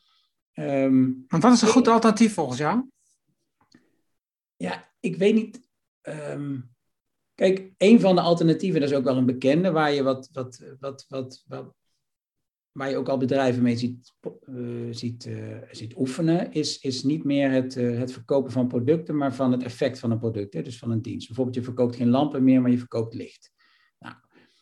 [0.52, 2.90] Ehm, Want wat is een goed alternatief volgens jou?
[4.56, 5.70] ja, ik weet niet.
[6.02, 6.60] ehm,
[7.36, 10.64] kijk, een van de alternatieven, dat is ook wel een bekende, waar je wat, wat,
[10.80, 11.74] wat, wat, wat
[12.76, 14.56] waar je ook al bedrijven mee ziet, eh,
[14.90, 19.36] ziet, eh, ziet oefenen, is, is niet meer het, eh, het verkopen van producten, maar
[19.36, 21.28] van het effect van een product, dus van een dienst.
[21.28, 23.52] Bijvoorbeeld, je verkoopt geen lampen meer, maar je verkoopt licht.
[24.00, 24.16] Nou,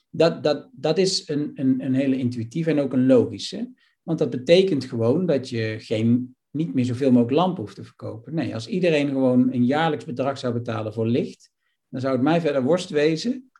[0.10, 3.74] dat, dat, dat is een, een, een hele intuïtieve en ook een logische.
[4.04, 8.34] Want dat betekent gewoon dat je geen, niet meer zoveel mogelijk lampen hoeft te verkopen.
[8.34, 11.52] Nee, als iedereen gewoon een jaarlijks bedrag zou betalen voor licht,
[11.90, 13.52] dan zou het mij verder worst wezen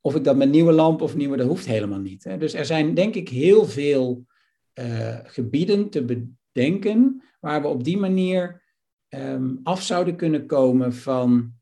[0.00, 2.24] of ik dat met nieuwe lampen of nieuwe, dat hoeft helemaal niet.
[2.24, 2.38] Hè.
[2.38, 4.26] Dus er zijn denk ik heel veel
[4.72, 8.62] eh, gebieden te bedenken waar we op die manier
[9.08, 11.52] ehm, af zouden kunnen komen van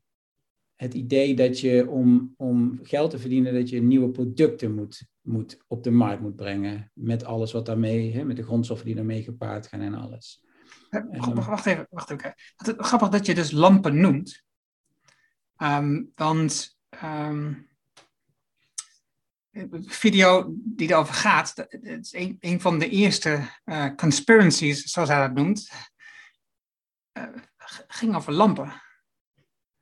[0.75, 5.57] het idee dat je om, om geld te verdienen, dat je nieuwe producten moet, moet
[5.67, 6.91] op de markt moet brengen.
[6.93, 10.45] Met alles wat daarmee, hè, met de grondstoffen die daarmee gepaard gaan en alles.
[10.89, 12.33] Eh, Grappig, wacht even, wacht even.
[12.55, 14.43] Wat- Grappig dat je dus lampen noemt.
[15.55, 17.53] Ehm, want ehm,
[19.85, 25.19] video die erover gaat, dat- is een, een van de eerste eh, conspiracies, zoals hij
[25.19, 25.69] dat noemt,
[27.11, 27.23] eh,
[27.87, 28.81] ging over lampen.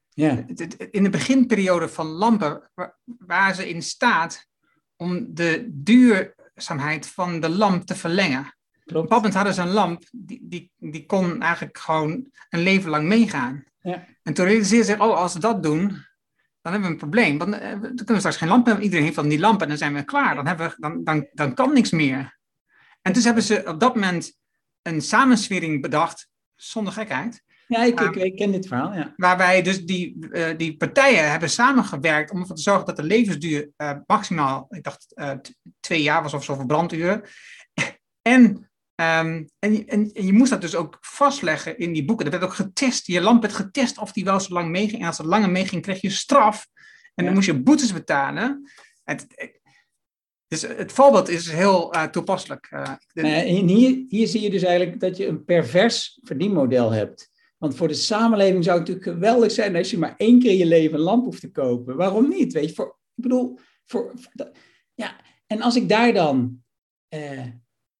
[0.09, 0.43] Ja,
[0.91, 4.47] In de beginperiode van lampen wa- waren ze in staat
[4.95, 8.39] om de duurzaamheid van de lamp te verlengen.
[8.39, 9.09] Op een klopt.
[9.09, 13.63] moment hadden ze een lamp, die, die, die kon eigenlijk gewoon een leven lang meegaan.
[13.79, 14.07] Ja.
[14.23, 16.05] En toen realiseerden ze zich, oh, als we dat doen,
[16.65, 17.37] dan hebben we een probleem.
[17.37, 18.83] Want eh, dan kunnen we straks geen lamp hebben.
[18.83, 20.35] Iedereen heeft dan die lamp en dan zijn we klaar.
[20.35, 22.37] Dan, hebben we, dan, dan, dan kan niks meer.
[23.01, 24.37] En dus hebben ze op dat moment
[24.81, 27.43] een samenswering bedacht, zonder gekheid.
[27.67, 29.13] Ja, ik, ik, ik ken dit verhaal, ja.
[29.15, 33.69] Waarbij dus die, eh, die partijen hebben samengewerkt om ervoor te zorgen dat de levensduur
[33.75, 35.13] eh, maximaal, ik dacht,
[35.79, 37.21] twee jaar was of zoveel branduren.
[38.21, 42.25] En, ehm, en, je- en, en je moest dat dus ook vastleggen in die boeken.
[42.25, 43.07] Dat werd ook getest.
[43.07, 45.01] Je lamp werd getest of die wel zo lang meeging.
[45.01, 46.67] En als het langer meeging, kreeg je straf.
[46.73, 47.31] En dan Ja.
[47.31, 48.71] moest je boetes betalen.
[49.03, 49.27] Het,
[50.47, 52.67] dus het voorbeeld is heel eh, toepasselijk.
[52.69, 57.29] Eh, en hier, hier zie je dus eigenlijk dat je een pervers verdienmodel hebt.
[57.57, 60.57] Want voor de samenleving zou het natuurlijk geweldig zijn als je maar één keer in
[60.57, 61.95] je leven een lamp hoeft te kopen.
[61.95, 62.53] Waarom niet?
[62.53, 64.57] Weet je, voor, ik bedoel, voor, voor dat-
[64.93, 65.15] ja.
[65.47, 66.63] En als ik daar dan,
[67.07, 67.45] eh,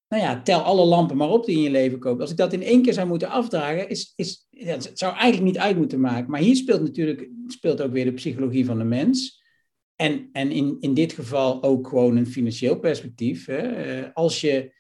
[0.08, 2.22] nou ja, tel alle lampen maar op die in je leven koopt.
[2.22, 5.62] Als ik dat in één keer zou moeten afdragen, is, is, het zou eigenlijk niet
[5.62, 6.32] uit moeten maken.
[6.32, 9.44] Maar hier speelt natuurlijk speelt ook weer de psychologie van de mens.
[9.96, 13.46] En, en in, in dit geval ook gewoon een financieel perspectief.
[13.46, 13.58] Hè.
[13.58, 14.74] Eh, Als je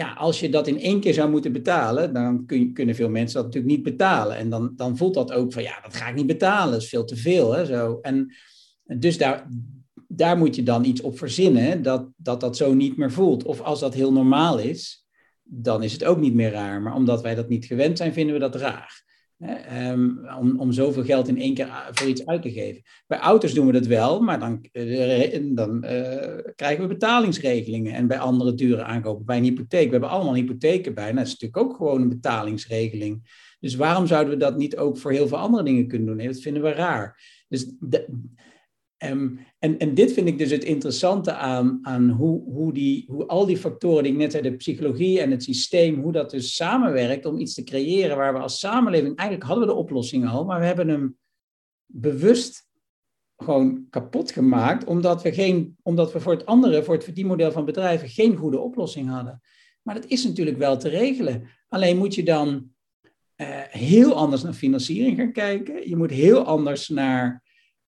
[0.00, 3.34] ja, als je dat in één keer zou moeten betalen, dan kun kunnen veel mensen
[3.34, 4.36] dat natuurlijk niet betalen.
[4.36, 6.88] En dan, dan voelt dat ook van, ja, dat ga ik niet betalen, dat is
[6.88, 7.52] veel te veel.
[7.52, 7.98] Hè, zo.
[8.02, 8.34] En
[8.84, 9.48] dus daar,
[10.12, 13.44] daar moet je dan iets op verzinnen, dat, dat dat zo niet meer voelt.
[13.44, 15.06] Of als dat heel normaal is,
[15.42, 16.82] dan is het ook niet meer raar.
[16.82, 19.04] Maar omdat wij dat niet gewend zijn, vinden we dat raar.
[19.38, 20.10] Ehm,
[20.58, 22.82] om, zoveel geld in één keer voor iets uit te geven.
[23.06, 27.94] Bij auto's doen we dat wel, maar dan, eh, dan eh, krijgen we betalingsregelingen.
[27.94, 29.84] En bij andere dure aankopen, bij een hypotheek.
[29.84, 31.12] We hebben allemaal hypotheken bij.
[31.12, 33.38] Dat is natuurlijk ook gewoon een betalingsregeling.
[33.60, 36.16] Dus waarom zouden we dat niet ook voor heel veel andere dingen kunnen doen?
[36.16, 37.22] Nee, dat vinden we raar.
[37.48, 37.72] Dus
[39.04, 43.26] Um, en, en dit vind ik dus het interessante aan, aan hoe, hoe, die, hoe
[43.26, 46.54] al die factoren die ik net zei, de psychologie en het systeem, hoe dat dus
[46.54, 50.44] samenwerkt om iets te creëren waar we als samenleving, eigenlijk hadden we de oplossing al,
[50.44, 51.16] maar we hebben hem
[51.86, 52.68] bewust
[53.36, 57.64] gewoon kapot gemaakt, omdat we, geen, omdat we voor het andere, voor het verdienmodel van
[57.64, 59.40] bedrijven, geen goede oplossing hadden.
[59.82, 61.48] Maar dat is natuurlijk wel te regelen.
[61.68, 62.48] Alleen moet je dan
[63.36, 65.88] uh, heel anders naar financiering gaan kijken.
[65.88, 67.42] Je moet heel anders naar,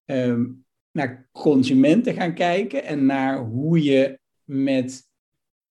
[0.05, 5.03] um, naar consumenten gaan kijken en naar hoe je met,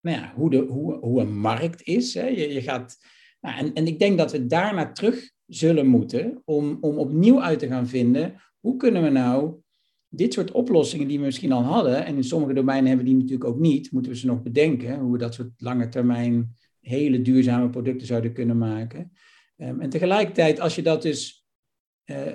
[0.00, 2.14] nou ja, hoe, de, hoe, hoe een markt is.
[2.14, 2.26] Hè.
[2.26, 2.96] Je, je gaat,
[3.40, 7.58] nou, en, en ik denk dat we daarna terug zullen moeten om, om opnieuw uit
[7.58, 9.60] te gaan vinden hoe kunnen we nou
[10.08, 13.20] dit soort oplossingen die we misschien al hadden, en in sommige domeinen hebben we die
[13.20, 17.22] natuurlijk ook niet, moeten we ze nog bedenken, hoe we dat soort lange termijn hele
[17.22, 19.12] duurzame producten zouden kunnen maken.
[19.56, 21.41] Um, en tegelijkertijd, als je dat dus,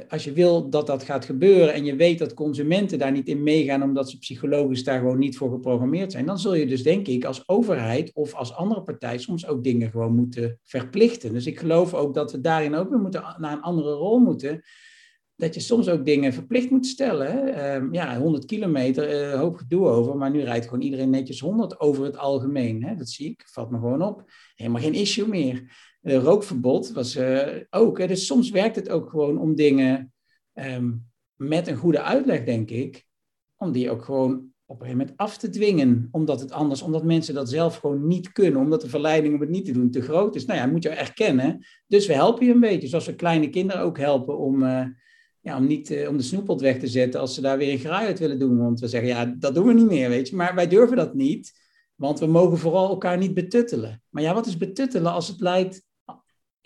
[0.07, 3.43] als je wil dat dat gaat gebeuren en je weet dat consumenten daar niet in
[3.43, 7.07] meegaan omdat ze psychologisch daar gewoon niet voor geprogrammeerd zijn, dan zul je dus denk
[7.07, 11.33] ik als overheid of als andere partij soms ook dingen gewoon moeten verplichten.
[11.33, 14.61] Dus ik geloof ook dat we daarin ook weer moeten, naar een andere rol moeten
[15.37, 17.65] dat je soms ook dingen verplicht moet stellen.
[17.75, 21.79] Um, ja, 100 kilometer, uh, hoop gedoe over, maar nu rijdt gewoon iedereen netjes 100
[21.79, 22.95] over het algemeen.
[22.97, 24.23] Dat zie ik, valt me gewoon op.
[24.55, 25.71] Helemaal geen issue meer.
[26.07, 28.07] Uh, rookverbod was uh, ook.
[28.07, 30.13] Dus soms werkt het ook gewoon om dingen
[30.53, 33.05] um, met een goede uitleg, denk ik,
[33.57, 34.31] om die ook gewoon
[34.65, 36.07] op een gegeven moment af te dwingen.
[36.11, 39.49] Omdat het anders, omdat mensen dat zelf gewoon niet kunnen, omdat de verleiding om het
[39.49, 40.45] niet te doen te groot is.
[40.45, 41.65] Nou ja, moet je erkennen.
[41.87, 44.63] Dus we helpen je een beetje, zoals we kleine kinderen ook helpen om
[45.41, 48.05] ja, om, niet, om de snoeppot weg te zetten als ze daar weer een graai
[48.05, 48.57] uit willen doen.
[48.57, 50.35] Want we zeggen, ja, dat doen we niet meer, weet je.
[50.35, 51.51] Maar wij durven dat niet,
[51.95, 54.03] want we mogen vooral elkaar niet betuttelen.
[54.09, 55.85] Maar ja, wat is betuttelen als het leidt...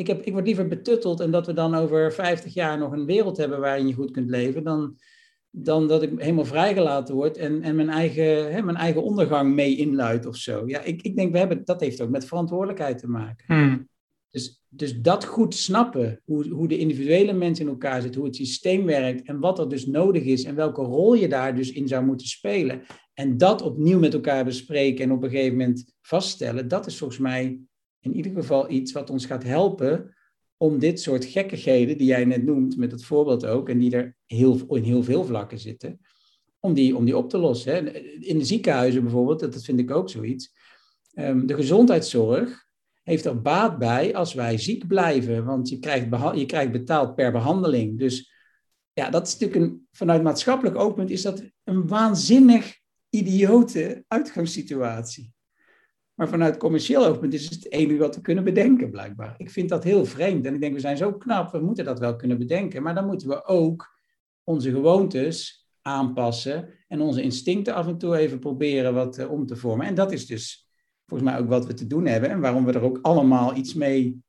[0.02, 3.06] Ik, heb, ik word liever betutteld en dat we dan over 50 jaar nog een
[3.06, 4.98] wereld hebben waarin je goed kunt leven, dan,
[5.50, 9.76] dan dat ik helemaal vrijgelaten word en, en mijn, eigen, hè, mijn eigen ondergang mee
[9.76, 10.64] inluid of zo.
[10.68, 13.46] Ja, ik, ik denk, we hebben, dat heeft ook met verantwoordelijkheid te maken.
[13.48, 13.90] Hmm.
[14.30, 18.36] Dus, dus dat goed snappen, hoe, hoe de individuele mens in elkaar zit, hoe het
[18.36, 21.88] systeem werkt en wat er dus nodig is en welke rol je daar dus in
[21.88, 22.82] zou moeten spelen.
[23.14, 27.20] En dat opnieuw met elkaar bespreken en op een gegeven moment vaststellen, dat is volgens
[27.20, 27.60] mij
[28.02, 30.16] in ieder geval iets wat ons gaat helpen
[30.58, 34.16] om dit soort gekkigheden, die jij net noemt, met het voorbeeld ook, en die er
[34.26, 36.00] heel, in heel veel vlakken zitten,
[36.60, 37.94] om die, om die op te lossen.
[38.22, 40.54] In de ziekenhuizen bijvoorbeeld, dat vind ik ook zoiets.
[41.14, 42.70] Um, de gezondheidszorg,
[43.04, 47.32] heeft er baat bij als wij ziek blijven, want je krijgt, je krijgt betaald per
[47.32, 48.00] behandeling.
[48.00, 48.34] Dus
[48.94, 55.34] ja, dat is natuurlijk een, vanuit maatschappelijk oogpunt is dat een waanzinnig idiote uitgangssituatie.
[56.14, 59.34] Maar vanuit commercieel oogpunt is het het enige wat we kunnen bedenken, blijkbaar.
[59.38, 62.00] Ik vind dat heel vreemd en ik denk, we zijn zo knap, we moeten dat
[62.00, 62.84] wel kunnen bedenken.
[62.84, 64.00] Maar dan moeten we ook
[64.44, 69.56] onze gewoontes aanpassen en onze instincten af en toe even proberen wat uh, om te
[69.56, 69.86] vormen.
[69.86, 70.70] En dat is dus
[71.06, 73.74] volgens mij ook wat we te doen hebben en waarom we er ook allemaal iets
[73.74, 74.24] mee,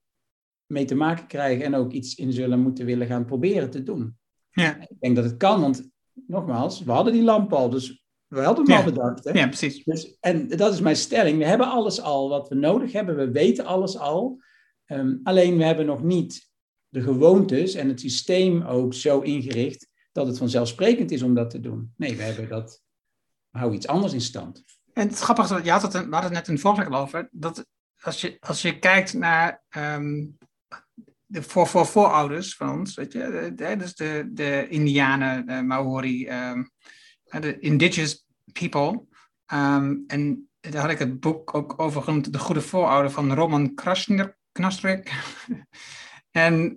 [0.67, 4.17] mee te maken krijgen en ook iets in zullen moeten willen gaan proberen te doen.
[4.51, 4.81] Ja.
[4.81, 5.91] Ik denk dat het kan, want
[6.27, 8.02] nogmaals, we hadden die lamp al, dus
[8.33, 8.79] we hadden hem ja.
[8.79, 9.25] al bedacht.
[9.25, 9.31] Hè?
[9.31, 9.85] Ja, precies.
[9.85, 11.39] Dus, en dat is mijn stelling.
[11.39, 13.17] We hebben alles al wat we nodig hebben.
[13.17, 14.43] We weten alles al.
[14.87, 16.51] Um, alleen we hebben nog niet
[16.89, 21.61] de gewoontes en het systeem ook zo ingericht dat het vanzelfsprekend is om dat te
[21.61, 21.93] doen.
[21.97, 22.83] Nee, we hebben dat.
[23.51, 24.65] We houden iets anders in stand.
[24.93, 27.01] En het grappige is, je had het, we hadden het net in het voorgesprek al
[27.01, 27.67] over, dat
[28.01, 30.39] als je, als je kijkt naar um,
[31.27, 36.29] de voor, voor voorouders van ons, weet je, de, dus de, de Indianen, de Maori,
[36.29, 36.71] um,
[37.41, 39.05] de indigenous people.
[39.53, 43.75] Um, en daar had ik het boek ook over genoemd, De Goede Voorouder van Roman
[44.53, 45.13] Knastrik.
[46.31, 46.77] en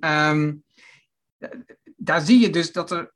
[1.96, 3.14] daar zie je dus dat er,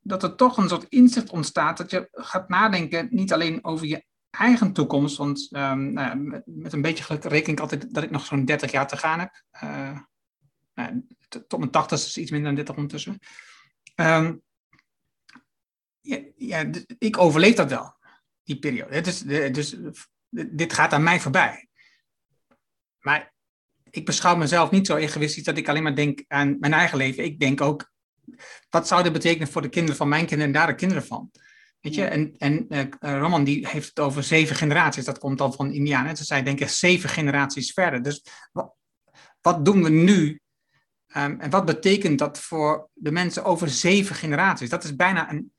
[0.00, 4.04] dat er toch een soort inzicht ontstaat, dat je gaat nadenken niet alleen over je
[4.30, 5.16] eigen toekomst.
[5.16, 8.44] Want um, nou ja, met, een beetje geluk reken ik altijd dat ik nog zo'n
[8.44, 9.42] 30 jaar te gaan heb.
[9.64, 9.98] Uh,
[10.74, 13.18] nou, tot mijn 80 is iets minder dan 30 ondertussen.
[16.04, 17.96] Ja, ja, ik overleef dat wel,
[18.42, 19.00] die periode.
[19.00, 19.76] Dus, dus
[20.30, 21.68] dit gaat aan mij voorbij.
[23.00, 23.32] Maar
[23.90, 27.24] ik beschouw mezelf niet zo egoïstisch dat ik alleen maar denk aan mijn eigen leven.
[27.24, 27.92] Ik denk ook,
[28.70, 31.30] wat zou dit betekenen voor de kinderen van mijn kinderen en daar de kinderen van?
[31.80, 35.04] Weet je, en, en uh, Roman die heeft het over zeven generaties.
[35.04, 36.14] Dat komt dan van Indianen.
[36.14, 38.02] Dus zij denken zeven generaties verder.
[38.02, 38.74] Dus wat,
[39.40, 40.40] wat doen we nu?
[41.16, 44.68] Um, en wat betekent dat voor de mensen over zeven generaties?
[44.68, 45.53] Dat is bijna een,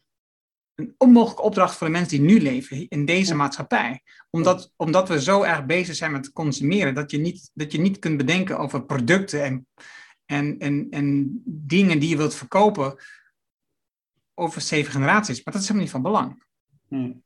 [0.75, 3.37] een onmogelijke opdracht voor de mensen die nu leven in deze ja.
[3.37, 4.01] maatschappij.
[4.29, 7.99] Omdat, omdat we zo erg bezig zijn met consumeren, dat je niet, dat je niet
[7.99, 9.67] kunt bedenken over producten en,
[10.25, 12.95] en, en, en dingen die je wilt verkopen
[14.33, 16.43] over zeven generaties, maar dat is helemaal niet van belang.
[16.87, 17.23] Nee,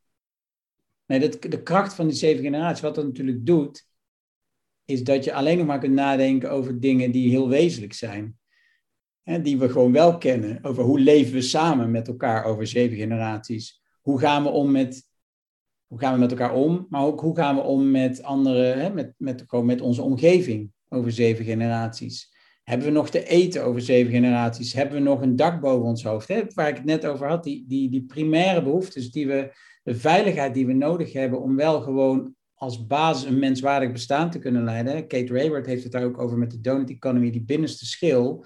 [1.05, 3.87] nee dat, de kracht van die zeven generaties, wat dat natuurlijk doet,
[4.85, 8.38] is dat je alleen nog maar kunt nadenken over dingen die heel wezenlijk zijn.
[9.23, 10.59] Hè, die we gewoon wel kennen.
[10.61, 13.81] Over hoe leven we samen met elkaar over zeven generaties.
[14.01, 15.03] Hoe gaan we om met,
[15.87, 18.93] hoe gaan we met elkaar om, maar ook hoe gaan we om met anderen, hè,
[18.93, 22.37] met, met, gewoon met onze omgeving over zeven generaties.
[22.63, 24.73] Hebben we nog te eten over zeven generaties?
[24.73, 26.27] Hebben we nog een dak boven ons hoofd?
[26.27, 26.41] Hè?
[26.53, 29.51] Waar ik het net over had, die, die, die primaire behoeftes, die we,
[29.83, 34.39] de veiligheid die we nodig hebben om wel gewoon als basis een menswaardig bestaan te
[34.39, 35.07] kunnen leiden.
[35.07, 38.45] Kate Rayward heeft het daar ook over met de donut economy, die binnenste schil.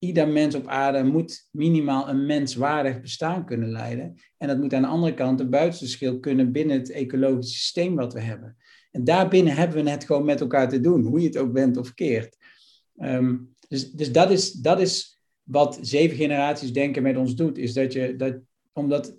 [0.00, 4.14] Ieder mens op aarde moet minimaal een menswaardig bestaan kunnen leiden.
[4.36, 7.94] En dat moet aan de andere kant de buitenste schil kunnen binnen het ecologische systeem
[7.96, 8.56] wat we hebben.
[8.90, 11.76] En daarbinnen hebben we het gewoon met elkaar te doen, hoe je het ook bent
[11.76, 12.36] of keert.
[12.96, 13.36] Ehm,
[13.68, 17.58] dus dus dat, is, dat is wat zeven generaties denken met ons doet.
[17.58, 18.38] Is dat je, dat,
[18.72, 19.14] omdat,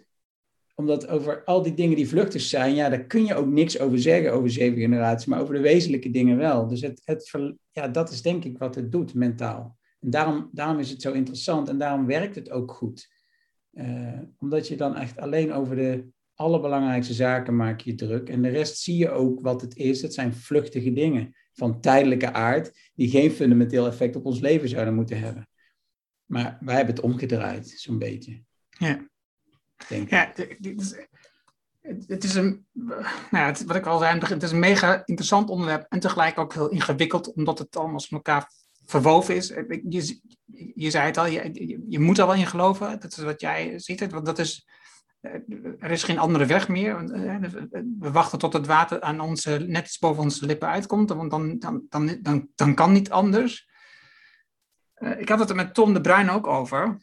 [0.76, 4.00] omdat over al die dingen die vluchtig zijn, ja, daar kun je ook niks over
[4.00, 6.68] zeggen over zeven generaties, maar over de wezenlijke dingen wel.
[6.68, 7.32] Dus het, het,
[7.72, 9.80] ja, dat is denk ik wat het doet mentaal.
[10.02, 13.20] En daarom, daarom is het zo interessant en daarom werkt het ook goed.
[13.74, 18.30] Uh, omdat je dan echt alleen over de allerbelangrijkste zaken maak je druk.
[18.30, 20.02] En de rest zie je ook wat het is.
[20.02, 24.96] Het zijn vluchtige dingen van tijdelijke aard, die geen fundamenteel effect op ons leven zouden
[24.96, 25.48] moeten hebben.
[26.26, 28.42] Maar wij hebben het omgedraaid, zo'n beetje.
[28.70, 29.10] Ja.
[29.88, 30.32] Denk ja,
[31.82, 32.66] het is een,
[33.32, 36.70] nou wat ik al zei, het is een mega interessant onderwerp en tegelijk ook heel
[36.70, 38.52] ingewikkeld, omdat het allemaal met elkaar
[38.86, 39.48] verwoven is.
[39.90, 40.20] Je,
[40.76, 44.12] je zei het al, je, moet er wel in geloven, dat is wat jij ziet,
[44.12, 44.66] want dat is
[45.22, 45.34] eh,
[45.80, 46.96] er is geen andere weg meer.
[46.96, 47.36] Eh,
[48.00, 51.60] we wachten tot het water aan onze, net iets boven onze lippen uitkomt, want dan,
[51.60, 53.70] dan, dan, dan, dan kan niet anders.
[54.94, 56.98] Eh, ik had het er met Tom de Bruin ook over.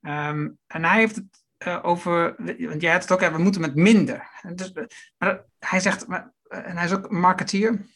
[0.00, 1.42] Ehm, en hij heeft het
[1.82, 4.28] over, want jij had het ook, we moeten met minder.
[4.54, 4.72] Dus,
[5.18, 6.06] maar hij zegt,
[6.48, 7.86] en hij is ook marketeer.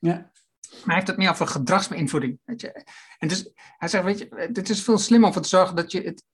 [0.00, 0.30] Ja.
[0.74, 2.38] Maar hij heeft het meer over gedragsbeïnvloeding.
[2.44, 2.84] Weet je.
[3.18, 6.00] En dus hij zegt, weet je, het is veel slimmer om te zorgen dat je
[6.00, 6.24] het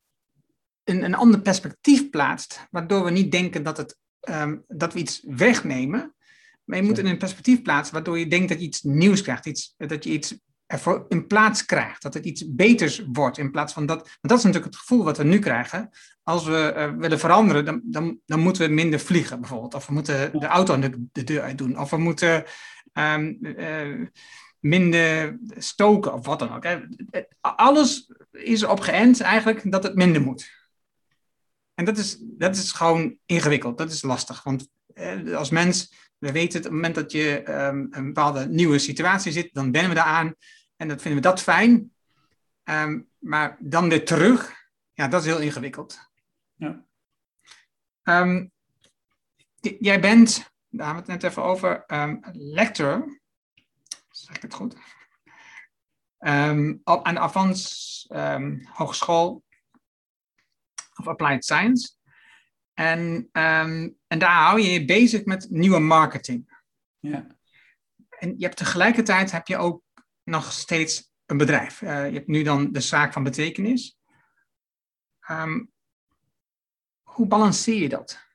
[0.85, 5.23] een, een ander perspectief plaatst, waardoor we niet denken dat, het, ehm, dat we iets
[5.27, 6.15] wegnemen.
[6.65, 9.47] Maar je moet in een perspectief plaatsen waardoor je denkt dat je iets nieuws krijgt,
[9.47, 10.39] iets, dat je iets
[10.71, 13.97] ervoor in plaats krijgt, dat het iets beters wordt in plaats van dat.
[13.97, 15.91] Want dat is natuurlijk het gevoel wat we nu krijgen.
[16.23, 19.75] Als we uh, willen veranderen, dan, dan, dan moeten we minder vliegen bijvoorbeeld.
[19.75, 21.79] Of we moeten de auto de, de deur uit doen.
[21.79, 22.45] Of we moeten
[22.93, 24.07] um, uh,
[24.61, 26.65] minder stoken of wat dan ook.
[27.41, 30.59] Alles is op geënt eigenlijk dat het minder moet.
[31.75, 34.43] En dat is, dat is gewoon ingewikkeld, dat is lastig.
[34.43, 38.47] Want eh, als mens, we weten het, op het moment dat je um, een bepaalde
[38.47, 40.35] nieuwe situatie zit, dan wennen we daaraan
[40.77, 41.93] en dan vinden we dat fijn.
[42.65, 44.53] Um, maar dan weer terug,
[44.93, 45.99] ja, dat is heel ingewikkeld.
[46.55, 46.85] Ja.
[48.05, 48.53] Um,
[49.61, 52.21] jij bent, daar hebben we het net even over, um,
[54.09, 54.75] zeg ik het goed,
[56.19, 58.07] um, aan de Avans
[58.73, 59.45] Hogeschool
[60.95, 61.99] of Applied Science.
[62.75, 66.59] En, en daar hou je je bezig met nieuwe marketing.
[66.99, 67.27] Ja.
[68.19, 69.83] En je hebt tegelijkertijd heb je ook
[70.23, 71.81] nog steeds een bedrijf.
[71.81, 73.99] Uh, je hebt nu dan de zaak van betekenis.
[77.03, 78.30] Hoe balanceer je dat?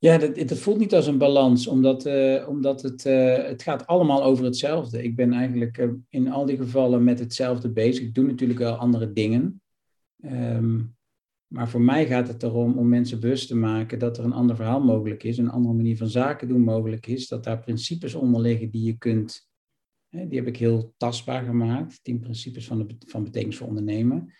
[0.00, 4.24] Ja, dat, voelt niet als een balans, omdat, uh, omdat het, uh, het gaat allemaal
[4.24, 5.02] over hetzelfde.
[5.02, 8.04] Ik ben eigenlijk uh, in al die gevallen met hetzelfde bezig.
[8.04, 9.62] Ik doe natuurlijk wel andere dingen.
[10.24, 10.96] Um,
[11.46, 14.56] maar voor mij gaat het erom om mensen bewust te maken dat er een ander
[14.56, 18.40] verhaal mogelijk is, een andere manier van zaken doen mogelijk is, dat daar principes onder
[18.40, 19.50] liggen die je kunt,
[20.08, 24.32] hè, die heb ik heel tastbaar gemaakt, tien principes van, de, van betekenis voor ondernemen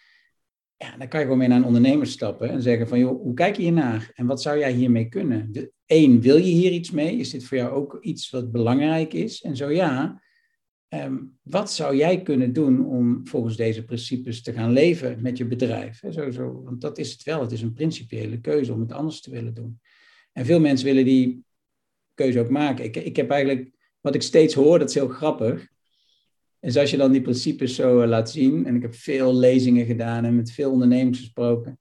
[0.78, 3.34] ja, dan kan je gewoon mee naar een ondernemer stappen en zeggen van, joh, hoe
[3.34, 5.70] kijk je hiernaar en wat zou jij hiermee kunnen?
[5.86, 7.16] Eén, wil je hier iets mee?
[7.16, 9.42] Is dit voor jou ook iets wat belangrijk is?
[9.42, 10.22] En zo ja,
[10.88, 15.46] um, wat zou jij kunnen doen om volgens deze principes te gaan leven met je
[15.46, 16.00] bedrijf?
[16.10, 19.20] Zo, zo, want dat is het wel, het is een principiële keuze om het anders
[19.20, 19.80] te willen doen.
[20.32, 21.44] En veel mensen willen die
[22.14, 22.84] keuze ook maken.
[22.84, 25.68] Ik, ik heb eigenlijk, wat ik steeds hoor, dat is heel grappig,
[26.60, 29.86] dus als je dan die principes zo uh, laat zien, en ik heb veel lezingen
[29.86, 31.78] gedaan en met veel ondernemers gesproken,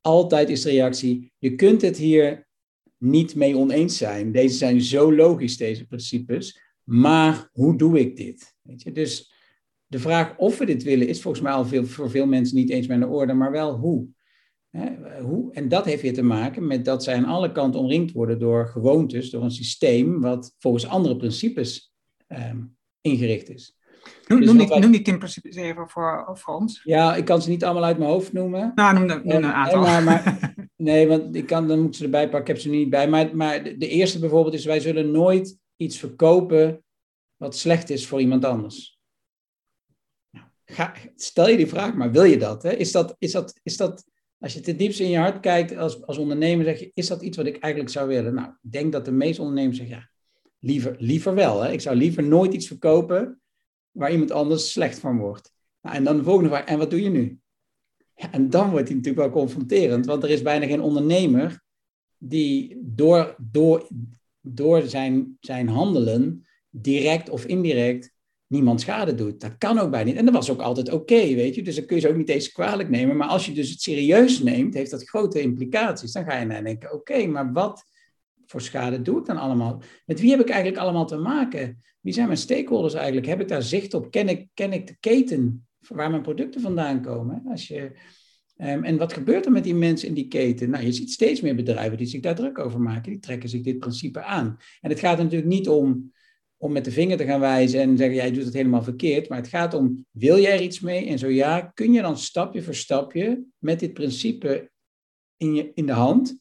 [0.00, 2.46] altijd is de reactie, je kunt het hier
[2.98, 4.32] niet mee oneens zijn.
[4.32, 8.54] Deze zijn zo logisch, deze principes, maar hoe doe ik dit?
[8.62, 8.92] Weet je?
[8.92, 9.32] Dus
[9.86, 12.70] de vraag of we dit willen is volgens mij al veel, voor veel mensen niet
[12.70, 14.08] eens meer de orde, maar wel hoe.
[15.22, 15.52] hoe.
[15.52, 18.66] En dat heeft weer te maken met dat zij aan alle kanten omringd worden door
[18.66, 21.94] gewoontes, door een systeem wat volgens andere principes
[22.28, 22.75] um,
[23.06, 23.76] ingericht is.
[24.26, 26.80] Noem, dus noem, die, noem die tien principes even voor, voor ons.
[26.84, 28.72] Ja, ik kan ze niet allemaal uit mijn hoofd noemen.
[28.74, 29.80] Nou, noem, noem een aantal.
[29.80, 32.40] Maar, maar, nee, want ik kan, dan moet ik ze erbij pakken.
[32.40, 33.08] Ik heb ze niet bij.
[33.08, 36.84] Maar, maar de, de eerste bijvoorbeeld is, wij zullen nooit iets verkopen
[37.36, 38.98] wat slecht is voor iemand anders.
[40.30, 42.62] Nou, ga, stel je die vraag, maar wil je dat?
[42.62, 42.72] Hè?
[42.72, 44.04] Is, dat, is, dat, is dat,
[44.38, 47.22] als je ten diepste in je hart kijkt als, als ondernemer, zeg je, is dat
[47.22, 48.34] iets wat ik eigenlijk zou willen?
[48.34, 50.10] Nou, ik denk dat de meeste ondernemers zeggen, ja,
[50.58, 51.62] liever, liever wel.
[51.62, 51.72] Hè?
[51.72, 53.40] Ik zou liever nooit iets verkopen
[53.90, 55.52] waar iemand anders slecht van wordt.
[55.80, 57.38] Nou, en dan de volgende vraag, en wat doe je nu?
[58.14, 61.62] Ja, en dan wordt hij natuurlijk wel confronterend, want er is bijna geen ondernemer
[62.18, 63.88] die door, door,
[64.40, 68.14] door zijn, zijn handelen direct of indirect
[68.46, 69.40] niemand schade doet.
[69.40, 70.18] Dat kan ook bijna niet.
[70.18, 71.62] En dat was ook altijd oké, weet je.
[71.62, 73.16] Dus dan kun je ze ook niet eens kwalijk nemen.
[73.16, 76.12] Maar als je dus het serieus neemt, heeft dat grote implicaties.
[76.12, 77.84] Dan ga je naar denken, oké, maar wat
[78.46, 79.82] voor schade doe ik dan allemaal?
[80.06, 81.82] Met wie heb ik eigenlijk allemaal te maken?
[82.00, 83.26] Wie zijn mijn stakeholders eigenlijk?
[83.26, 84.10] Heb ik daar zicht op?
[84.10, 87.42] Ken ik, ken ik de keten waar mijn producten vandaan komen?
[87.48, 87.80] Als je,
[88.56, 90.70] um, en wat gebeurt er met die mensen in die keten?
[90.70, 93.10] Nou, je ziet steeds meer bedrijven die zich daar druk over maken.
[93.10, 94.56] Die trekken zich dit principe aan.
[94.80, 96.14] En het gaat natuurlijk niet om
[96.58, 99.28] om met de vinger te gaan wijzen en zeggen, jij doet het helemaal verkeerd.
[99.28, 101.06] Maar het gaat om, wil jij er iets mee?
[101.06, 104.70] En zo ja, kun je dan stapje voor stapje met dit principe
[105.36, 106.38] in, je, in de hand,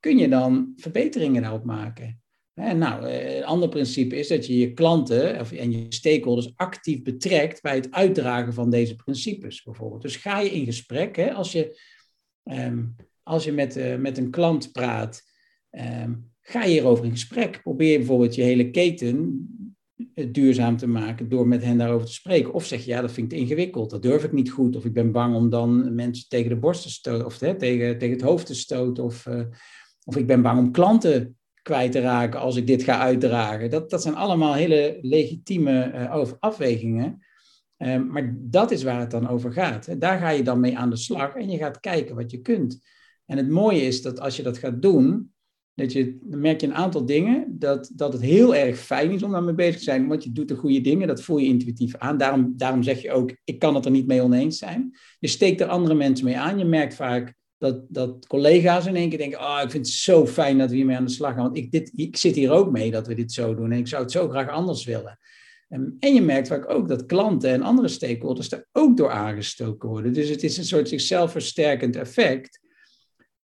[0.00, 2.22] kun je dan verbeteringen daarop maken?
[2.54, 7.02] En nou, eh, een ander principe is dat je je klanten en je stakeholders actief
[7.02, 10.02] betrekt bij het uitdragen van deze principes, bijvoorbeeld.
[10.02, 11.80] Dus ga je in gesprek, hè, als je,
[12.42, 12.84] ehm,
[13.22, 15.22] als je met, uh, met een klant praat,
[15.70, 16.12] ehm,
[16.50, 17.62] Ga je hierover in gesprek.
[17.62, 19.46] Probeer bijvoorbeeld je hele keten
[20.14, 22.52] eh, duurzaam te maken door met hen daarover te spreken.
[22.52, 24.76] Of zeg je, ja, dat vind ik ingewikkeld, dat durf ik niet goed.
[24.76, 27.98] Of ik ben bang om dan mensen tegen de borst te stoten, of hè, tegen,
[27.98, 29.04] tegen het hoofd te stoten.
[29.04, 29.26] Of,
[30.08, 33.70] of ik ben bang om klanten kwijt te raken als ik dit ga uitdragen.
[33.70, 37.22] Dat, dat zijn allemaal hele legitieme uh, afwegingen.
[37.78, 40.00] Uh, maar dat is waar het dan over gaat.
[40.00, 42.80] Daar ga je dan mee aan de slag en je gaat kijken wat je kunt.
[43.26, 45.32] En het mooie is dat als je dat gaat doen,
[45.74, 49.22] dat je, dan merk je een aantal dingen, dat, dat het heel erg fijn is
[49.22, 51.96] om daarmee bezig te zijn, want je doet de goede dingen, dat voel je intuïtief
[51.96, 52.16] aan.
[52.16, 54.96] Daarom, daarom zeg je ook, ik kan het er niet mee oneens zijn.
[55.18, 56.58] Je steekt er andere mensen mee aan.
[56.58, 60.26] Je merkt vaak dat, dat collega's in één keer denken, oh, ik vind het zo
[60.26, 62.70] fijn dat we hiermee aan de slag gaan, want ik, dit, ik zit hier ook
[62.70, 65.18] mee dat we dit zo doen en ik zou het zo graag anders willen.
[65.68, 69.88] En, en je merkt vaak ook dat klanten en andere stakeholders er ook door aangestoken
[69.88, 70.12] worden.
[70.12, 72.60] Dus het is een soort zichzelf versterkend effect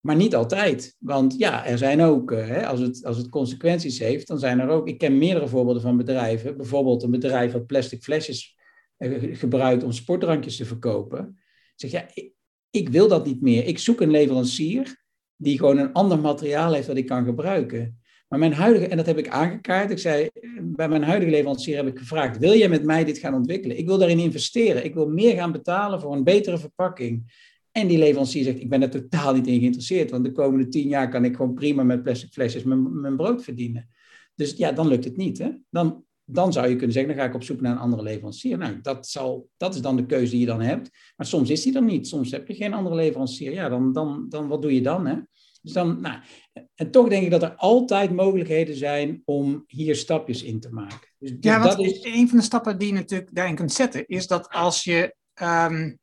[0.05, 0.97] maar niet altijd.
[0.99, 4.61] Want ja, er zijn ook, eh, hè, als, het, als het consequenties heeft, dan zijn
[4.61, 4.89] er ook.
[4.89, 6.57] Ik ken meerdere voorbeelden van bedrijven.
[6.57, 8.57] Bijvoorbeeld een bedrijf dat plastic flesjes
[8.97, 11.39] eh, gebruikt om sportdrankjes te verkopen.
[11.75, 12.09] Zeg ja,
[12.75, 13.67] ik, wil dat niet meer.
[13.67, 15.03] Ik zoek een leverancier
[15.37, 17.99] die gewoon een ander materiaal heeft dat ik kan gebruiken.
[18.29, 19.91] Maar mijn huidige, en dat heb ik aangekaart.
[19.91, 20.29] Ik zei,
[20.63, 23.79] bij mijn huidige leverancier heb ik gevraagd: wil jij met mij dit gaan ontwikkelen?
[23.79, 24.85] Ik wil daarin investeren.
[24.85, 27.33] Ik wil meer gaan betalen voor een betere verpakking.
[27.73, 30.89] En die leverancier zegt, ik ben er totaal niet in geïnteresseerd, want de komende tien
[30.89, 33.89] jaar kan ik gewoon prima met plastic flesjes mijn, mijn brood verdienen.
[34.35, 35.39] Dus ja, dan lukt het niet.
[35.39, 35.51] Hè?
[35.71, 38.59] Dan, dan zou je kunnen zeggen, dan ga ik op zoek naar een andere leverancier.
[38.59, 40.91] Nou, dat, zal, dat is dan de keuze die je dan hebt.
[41.17, 42.09] Maar soms is die er niet.
[42.09, 43.53] Soms heb je geen andere leverancier.
[43.53, 45.07] Ja, dan, dan, dan wat doe je dan?
[45.07, 45.17] Hè?
[45.63, 46.21] Dus dan, nou,
[46.75, 51.09] en toch denk ik dat er altijd mogelijkheden zijn om hier stapjes in te maken.
[51.19, 52.05] Dus, ja, dat is...
[52.05, 55.95] een van de stappen die je natuurlijk daarin kunt zetten, is dat als je ehm,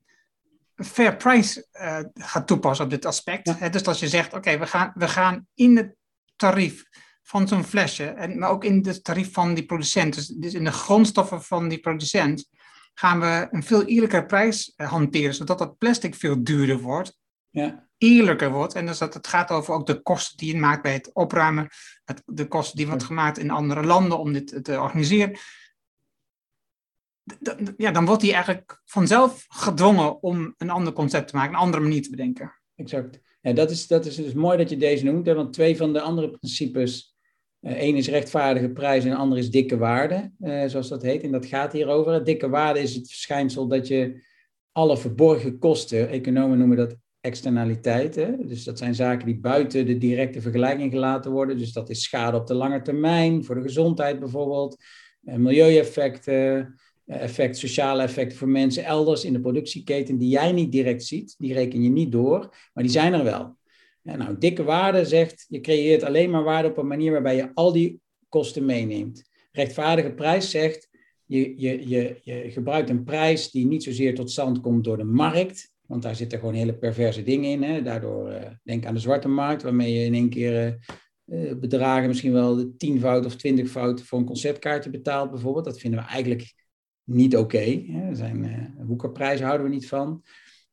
[0.75, 3.71] fair price uh, gaat toepassen op dit aspect.
[3.73, 5.95] dus als je zegt, oké, we, gaan, we gaan in het
[6.35, 6.83] tarief
[7.31, 10.63] van zo'n flesje, en, maar ook in het tarief van die producent, dus, dus, in
[10.63, 12.49] de grondstoffen van die producent,
[12.93, 17.17] gaan we een veel eerlijker prijs uh, hanteren, zodat dat plastic veel duurder wordt,
[17.49, 17.87] ja.
[17.97, 18.73] eerlijker wordt.
[18.73, 21.67] En dus dat het gaat over ook de kosten die je maakt bij het opruimen,
[22.03, 25.37] het, de kosten die wordt gemaakt in andere landen om dit te organiseren
[27.77, 31.83] ja, dan wordt hij eigenlijk vanzelf gedwongen om een ander concept te maken, een andere
[31.83, 32.53] manier te bedenken.
[32.75, 33.19] Exact.
[33.41, 35.93] Ja, dat, is, dat is dus mooi dat je deze noemt, hè, want twee van
[35.93, 37.10] de andere principes,
[37.61, 41.23] uh, één is rechtvaardige prijs en de ander is dikke waarde, uh, zoals dat heet.
[41.23, 42.23] En dat gaat hierover.
[42.23, 44.23] Dikke waarde is het verschijnsel dat je
[44.71, 50.41] alle verborgen kosten, economen noemen dat externaliteiten, dus dat zijn zaken die buiten de directe
[50.41, 51.57] vergelijking gelaten worden.
[51.57, 54.83] Dus dat is schade op de lange termijn, voor de gezondheid bijvoorbeeld,
[55.23, 61.05] uh, milieueffecten, effect, sociale effecten voor mensen elders in de productieketen die jij niet direct
[61.05, 61.35] ziet.
[61.37, 62.39] Die reken je niet door,
[62.73, 63.55] maar die zijn er wel.
[64.01, 67.71] Nou, dikke waarde zegt, je creëert alleen maar waarde op een manier waarbij je al
[67.71, 67.99] die
[68.29, 69.29] kosten meeneemt.
[69.51, 70.89] Rechtvaardige prijs zegt,
[71.25, 75.03] je, je, je, je gebruikt een prijs die niet zozeer tot stand komt door de
[75.03, 77.63] markt, want daar zitten gewoon hele perverse dingen in.
[77.63, 77.81] Hè?
[77.81, 80.79] Daardoor, uh, denk aan de zwarte markt, waarmee je in één keer
[81.25, 85.65] uh, bedragen misschien wel de tienvoud of twintigvoud voor een concertkaartje betaalt bijvoorbeeld.
[85.65, 86.53] Dat vinden we eigenlijk
[87.03, 87.57] niet oké.
[87.57, 88.09] Okay.
[88.11, 90.23] zijn uh, hoekerprijzen houden we niet van.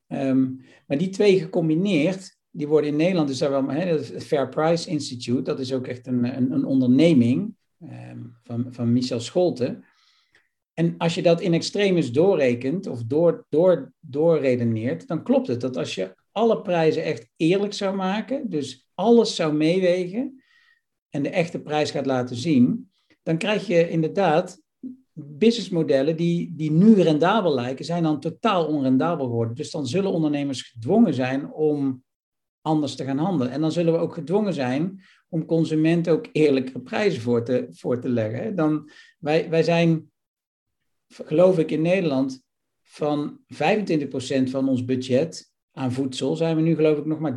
[0.06, 0.46] Ehm,
[0.86, 4.90] maar die twee gecombineerd, die worden in Nederland, dus daar wel, hè, het Fair Price
[4.90, 9.84] Institute, dat is ook echt een, een, een onderneming ehm, van, van Michel Scholten.
[10.74, 15.76] En als je dat in extremis doorrekent of door, door, doorredeneert, dan klopt het dat
[15.76, 20.42] als je alle prijzen echt eerlijk zou maken, dus alles zou meewegen
[21.10, 22.90] en de echte prijs gaat laten zien,
[23.22, 24.60] dan krijg je inderdaad
[25.12, 29.54] businessmodellen die, die nu rendabel lijken, zijn dan totaal onrendabel geworden.
[29.54, 32.02] Dus dan zullen ondernemers gedwongen zijn om
[32.68, 33.52] anders te gaan handelen.
[33.52, 38.00] En dan zullen we ook gedwongen zijn om consumenten ook eerlijke prijzen voor te, voor
[38.00, 38.54] te leggen.
[38.54, 40.10] Dan, wij, wij zijn,
[41.08, 42.42] geloof ik, in Nederland
[42.82, 43.56] van 25%
[44.44, 47.36] van ons budget aan voedsel, zijn we nu geloof ik nog maar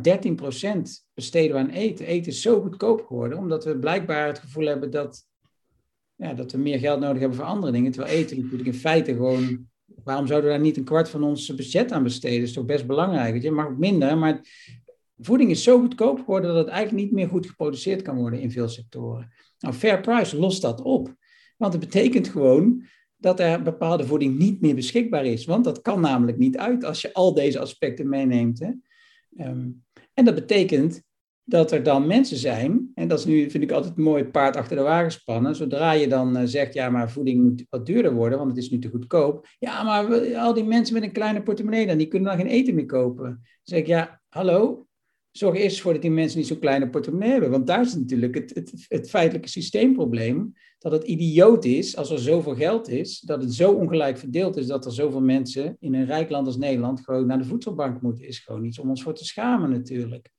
[1.14, 2.06] besteden aan eten.
[2.06, 5.26] Eten is zo goedkoop geworden, omdat we blijkbaar het gevoel hebben dat
[6.22, 7.92] ja, dat we meer geld nodig hebben voor andere dingen.
[7.92, 9.70] Terwijl eten natuurlijk in feite gewoon.
[10.04, 12.38] Waarom zouden we daar niet een kwart van ons budget aan besteden?
[12.38, 13.42] Dat is toch best belangrijk.
[13.42, 14.40] Je mag minder, maar
[15.18, 18.50] voeding is zo goedkoop geworden dat het eigenlijk niet meer goed geproduceerd kan worden in
[18.50, 19.32] veel sectoren.
[19.58, 21.14] Nou, fair price lost dat op.
[21.56, 22.84] Want het betekent gewoon
[23.16, 25.44] dat er bepaalde voeding niet meer beschikbaar is.
[25.44, 28.58] Want dat kan namelijk niet uit als je al deze aspecten meeneemt.
[28.58, 28.70] Hè.
[29.36, 29.70] Ehm,
[30.14, 31.02] en dat betekent
[31.44, 34.56] dat er dan mensen zijn, en dat is nu, vind ik altijd een mooi paard
[34.56, 38.14] achter de wagen spannen, zodra je dan uh, zegt, ja, maar voeding moet wat duurder
[38.14, 39.46] worden, want het is nu te goedkoop.
[39.58, 42.74] Ja, maar al die mensen met een kleine portemonnee, dan, die kunnen dan geen eten
[42.74, 43.24] meer kopen.
[43.24, 44.86] Dan zeg ik, ja, hallo,
[45.32, 48.34] zorg eerst voor dat die mensen niet zo'n kleine portemonnee hebben, want daar is natuurlijk
[48.34, 53.42] het, het, het feitelijke systeemprobleem, dat het idioot is, als er zoveel geld is, dat
[53.42, 57.00] het zo ongelijk verdeeld is, dat er zoveel mensen in een rijk land als Nederland
[57.00, 60.30] gewoon naar de voedselbank moeten, is gewoon iets om ons voor te schamen natuurlijk.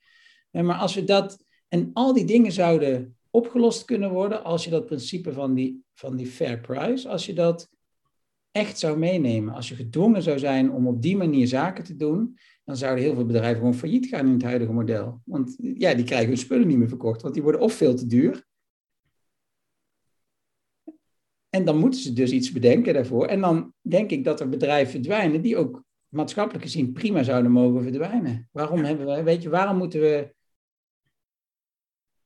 [0.52, 4.86] Maar als we dat, en al die dingen zouden opgelost kunnen worden als je dat
[4.86, 7.70] principe van die, van die fair price, als je dat
[8.52, 12.38] echt zou meenemen, als je gedwongen zou zijn om op die manier zaken te doen,
[12.64, 15.22] dan zouden heel veel bedrijven gewoon failliet gaan in het huidige model.
[15.26, 18.08] Want ja, die krijgen hun spullen niet meer verkocht, want die worden of veel te
[18.08, 18.46] duur.
[21.50, 23.26] En dan moeten ze dus iets bedenken daarvoor.
[23.26, 27.84] En dan denk ik dat er bedrijven verdwijnen die ook maatschappelijk gezien prima zouden mogen
[27.84, 28.50] verdwijnen.
[28.52, 30.34] Waarom hebben we, weet je, waarom moeten we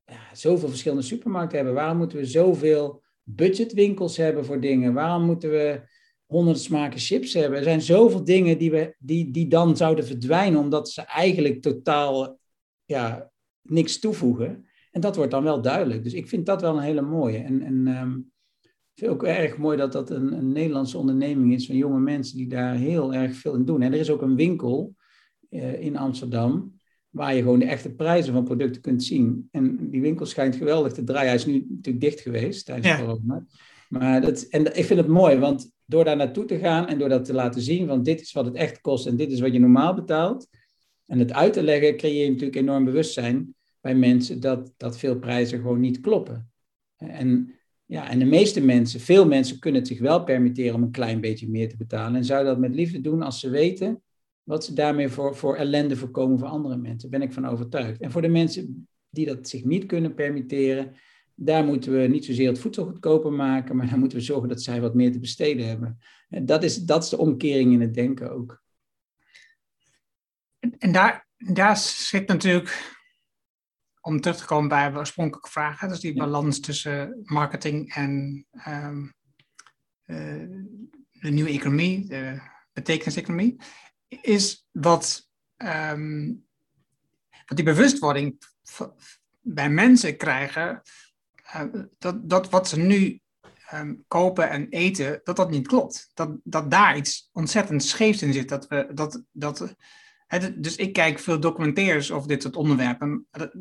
[0.06, 1.76] ja, zoveel verschillende supermarkten hebben?
[1.76, 4.94] Waarom moeten we zoveel budgetwinkels hebben voor dingen?
[4.94, 5.82] Waarom moeten we
[6.28, 7.58] honderden smaken chips hebben?
[7.58, 12.40] Er zijn zoveel dingen die, we, die, die dan zouden verdwijnen, omdat ze eigenlijk totaal
[12.86, 14.66] ja, niks toevoegen.
[14.92, 16.04] En dat wordt dan wel duidelijk.
[16.04, 17.38] Dus ik vind dat wel een hele mooie.
[17.38, 18.32] En, en um,
[18.64, 22.38] ik vind ook erg mooi dat dat een, een, Nederlandse onderneming is van jonge mensen
[22.38, 23.82] die daar heel erg veel in doen.
[23.82, 24.96] En er is ook een winkel
[25.50, 26.76] uh, in Amsterdam
[27.10, 29.48] waar je gewoon de echte prijzen van producten kunt zien.
[29.52, 31.28] En die winkel schijnt geweldig te draaien.
[31.28, 33.00] Hij is nu natuurlijk dicht geweest tijdens ja.
[33.00, 33.46] corona.
[33.90, 37.10] Maar dat, en ik vind het mooi, want door daar naartoe te gaan en door
[37.10, 39.54] dat te laten zien, van dit is wat het echt kost en dit is wat
[39.54, 40.48] je normaal betaalt,
[41.06, 45.20] en het uit te leggen, creëer je natuurlijk enorm bewustzijn bij mensen dat, dat veel
[45.20, 46.52] prijzen gewoon niet kloppen.
[46.98, 47.54] En,
[47.86, 51.22] ja, en de meeste mensen, veel mensen kunnen het zich wel permitteren om een klein
[51.22, 54.02] beetje meer te betalen en zouden dat met liefde doen als ze weten
[54.44, 57.10] wat ze daarmee voor, voor ellende voorkomen voor andere mensen.
[57.10, 58.02] Daar ben ik van overtuigd.
[58.02, 60.94] En voor de mensen die dat zich niet kunnen permitteren,
[61.40, 64.62] daar moeten we niet zozeer het voedsel goedkoper maken, maar dan moeten we zorgen dat
[64.62, 66.00] zij wat meer te besteden hebben.
[66.30, 68.64] En dat is, dat is de omkering in het denken ook.
[70.60, 72.96] En daar, daar zit natuurlijk,
[74.02, 79.14] om terug te komen bij de oorspronkelijke vraag, dus die balans tussen marketing en um,
[80.06, 80.48] uh,
[81.12, 82.42] de nieuwe economie, de
[82.74, 83.56] betekeniseconomie
[84.08, 86.46] is wat, um,
[87.46, 88.38] wat die bewustwording
[89.42, 90.82] bij mensen krijgen,
[91.98, 93.20] dat, dat wat ze nu
[93.74, 96.10] um, kopen en eten, dat dat niet klopt.
[96.14, 98.50] Dat, dat daar iets ontzettend scheefs in zit.
[98.50, 99.76] Dat we, dat, dat,
[100.56, 103.28] dus ik kijk veel documentaires over dit soort onderwerpen.
[103.32, 103.52] Dat,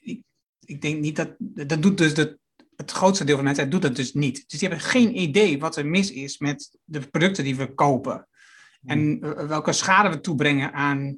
[0.00, 0.22] ik,
[0.60, 2.38] ik, denk niet dat, dat doet dus de,
[2.76, 4.44] het grootste deel van mensen doet dat dus niet.
[4.46, 8.28] Dus die hebben geen idee wat er mis is met de producten die we kopen.
[8.84, 9.46] En hmm.
[9.46, 11.16] welke schade we toebrengen aan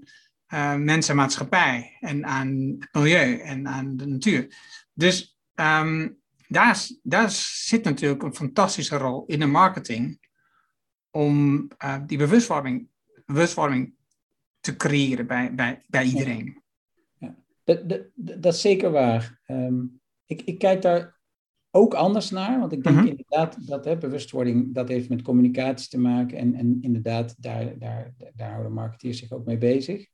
[0.48, 1.96] uh, mensen en maatschappij.
[2.00, 4.56] En aan het milieu en aan de natuur.
[4.92, 10.22] Dus um, daar, daar zit natuurlijk een fantastische rol in de marketing.
[11.10, 12.88] Om uh, die bewustwording,
[13.26, 13.94] bewustwording
[14.60, 16.62] te creëren bij, bij, bij iedereen.
[17.18, 17.34] Ja.
[17.64, 19.40] Dat, dat, dat is zeker waar.
[19.46, 21.20] Um, ik, ik kijk daar
[21.70, 22.60] ook anders naar.
[22.60, 23.06] Want ik denk mhm.
[23.06, 26.38] inderdaad dat hè, bewustwording, dat heeft met communicatie te maken.
[26.38, 30.06] En, en inderdaad, daar, daar, daar houden marketeers zich ook mee bezig.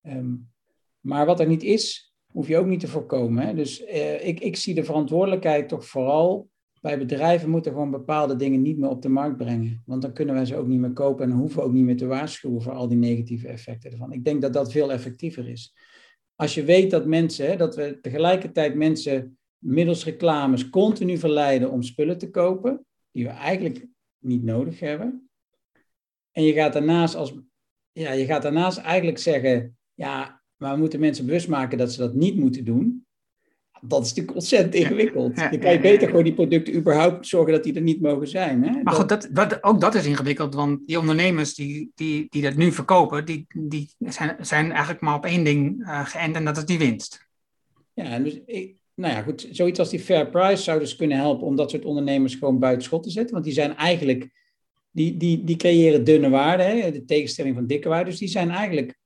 [0.00, 0.34] Ehm,
[1.00, 3.46] maar wat er niet is, hoef je ook niet te voorkomen.
[3.46, 3.54] Hè?
[3.54, 6.48] Dus uh, ik, ik zie de verantwoordelijkheid toch vooral
[6.80, 9.82] bij bedrijven moeten gewoon bepaalde dingen niet meer op de markt brengen.
[9.86, 11.96] Want dan kunnen wij ze ook niet meer kopen en hoeven we ook niet meer
[11.96, 14.12] te waarschuwen voor al die negatieve effecten ervan.
[14.12, 15.74] Ik denk dat dat veel effectiever is.
[16.34, 22.18] Als je weet dat mensen, dat we tegelijkertijd mensen middels reclames continu verleiden om spullen
[22.18, 23.86] te kopen, die we eigenlijk
[24.18, 25.28] niet nodig hebben.
[26.30, 27.34] En je gaat daarnaast, als,
[27.92, 31.98] ja, je gaat daarnaast eigenlijk zeggen, ja, maar we moeten mensen bewust maken dat ze
[31.98, 33.04] dat niet moeten doen
[33.86, 35.40] dat is natuurlijk ontzettend ingewikkeld.
[35.50, 38.62] Je kan je beter gewoon die producten überhaupt zorgen dat die er niet mogen zijn.
[38.62, 38.82] Hè?
[38.82, 42.54] Maar goed, dat, dat, ook dat is ingewikkeld, want die ondernemers die, die, die dat
[42.54, 46.56] nu verkopen, die, die zijn, zijn eigenlijk maar op één ding uh, geënt en dat
[46.56, 47.26] is die winst.
[47.92, 51.46] Ja, dus ik, nou ja, goed, zoiets als die fair price zou dus kunnen helpen
[51.46, 54.30] om dat soort ondernemers gewoon buiten schot te zetten, want die zijn eigenlijk,
[54.90, 58.50] die, die, die creëren dunne waarde, hè, de tegenstelling van dikke waarde, dus die zijn
[58.50, 58.98] eigenlijk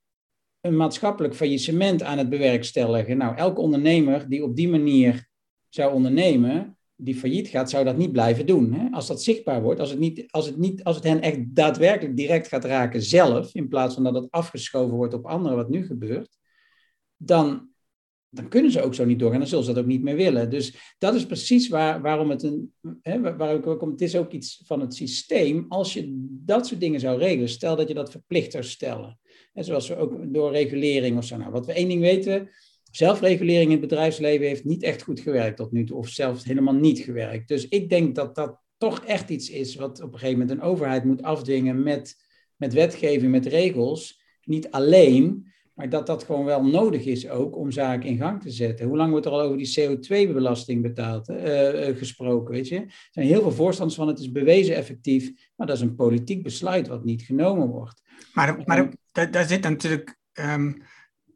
[0.61, 3.17] een maatschappelijk faillissement aan het bewerkstelligen.
[3.17, 5.27] Nou, elke ondernemer die op die manier
[5.69, 8.73] zou ondernemen, die failliet gaat, zou dat niet blijven doen.
[8.73, 8.89] Hè?
[8.91, 12.17] Als dat zichtbaar wordt, als het, niet, als, het niet, als het hen echt daadwerkelijk
[12.17, 15.85] direct gaat raken zelf, in plaats van dat het afgeschoven wordt op anderen, wat nu
[15.85, 16.37] gebeurt,
[17.17, 17.69] dan,
[18.29, 19.39] dan kunnen ze ook zo niet doorgaan.
[19.39, 20.49] Dan zullen ze dat ook niet meer willen.
[20.49, 22.73] Dus dat is precies waar, waarom het een.
[23.01, 25.65] Hè, waar ik ook, het is ook iets van het systeem.
[25.69, 29.19] Als je dat soort dingen zou regelen, stel dat je dat verplicht zou stellen.
[29.53, 31.37] En zoals we ook door regulering of zo.
[31.37, 32.49] Nou, wat we één ding weten.
[32.91, 36.73] Zelfregulering in het bedrijfsleven heeft niet echt goed gewerkt tot nu toe, of zelfs helemaal
[36.73, 37.47] niet gewerkt.
[37.47, 40.65] Dus ik denk dat dat toch echt iets is wat op een gegeven moment een
[40.65, 42.15] overheid moet afdwingen met,
[42.55, 44.21] met wetgeving, met regels.
[44.43, 45.48] Niet alleen,
[45.79, 48.87] maar dat dat gewoon wel nodig is ook om zaken in gang te zetten.
[48.87, 51.37] Hoe lang wordt er al over die CO2-belasting betaald, uh,
[51.97, 52.75] gesproken, weet je?
[52.75, 56.43] Er zijn heel veel voorstanders van, het is bewezen effectief, maar dat is een politiek
[56.43, 58.01] besluit wat niet genomen wordt.
[58.33, 60.81] Maar, maar daar, daar zit natuurlijk um,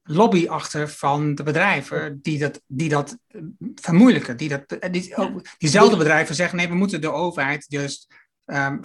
[0.04, 3.18] lobby achter van de bedrijven die dat, die dat
[3.76, 4.38] vermoeilijken.
[4.38, 8.08] Die dat, die, ook, diezelfde bedrijven zeggen, nee, we moeten de overheid juist
[8.46, 8.80] um,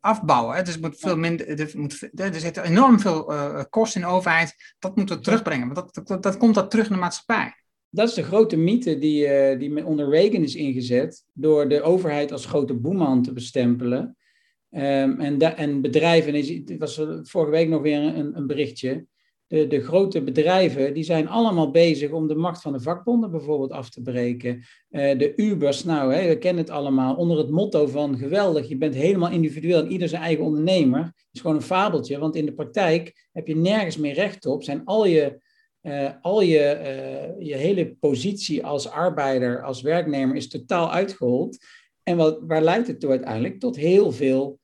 [0.00, 0.56] afbouwen.
[0.56, 0.62] Hè.
[0.62, 4.12] Dus het moet veel minder, er, moet, er zitten enorm veel uh, kosten in de
[4.12, 4.74] overheid.
[4.78, 7.54] Dat moeten we terugbrengen, want dat, dat, dat komt dat terug in de maatschappij.
[7.90, 12.32] Dat is de grote mythe die, uh, die onder Reagan is ingezet door de overheid
[12.32, 14.16] als grote boeman te bestempelen.
[14.70, 19.06] Um, en, en bedrijven, het was vorige week nog weer een, een berichtje.
[19.48, 23.72] De, de, grote bedrijven die zijn allemaal bezig om de macht van de vakbonden bijvoorbeeld
[23.72, 24.54] af te breken.
[24.90, 28.76] Uh, de Ubers, nou, hè, we kennen het allemaal, onder het motto van geweldig, je
[28.76, 31.12] bent helemaal individueel en ieder zijn eigen ondernemer.
[31.32, 34.62] is gewoon een fabeltje, want in de praktijk heb je nergens meer recht op.
[34.62, 35.40] Zijn al je,
[35.82, 36.78] uh, al je,
[37.38, 41.58] uh, je hele positie als arbeider, als werknemer is totaal uitgehold.
[42.02, 43.60] En wat, waar leidt het toe uiteindelijk?
[43.60, 44.58] Tot heel veel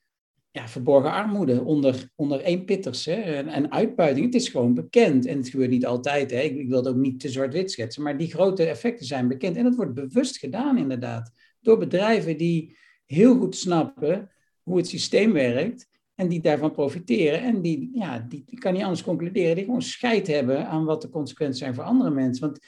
[0.54, 4.26] ja, verborgen armoede onder, onder eenpitters hè, en, en uitbuiting.
[4.26, 6.30] Het is gewoon bekend en het gebeurt niet altijd.
[6.30, 6.40] Hè.
[6.40, 9.56] Ik, wil het ook niet te zwart-wit schetsen, maar die grote effecten zijn bekend.
[9.56, 14.30] En dat wordt bewust gedaan inderdaad door bedrijven die heel goed snappen
[14.62, 17.42] hoe het systeem werkt en die daarvan profiteren.
[17.42, 21.02] En die, ja, die, die kan niet anders concluderen, die gewoon scheid hebben aan wat
[21.02, 22.46] de consequenties zijn voor andere mensen.
[22.46, 22.58] Want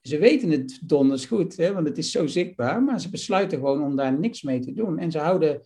[0.00, 3.82] ze weten het donders goed, hè, want het is zo zichtbaar, maar ze besluiten gewoon
[3.82, 4.98] om daar niks mee te doen.
[4.98, 5.62] En ze houden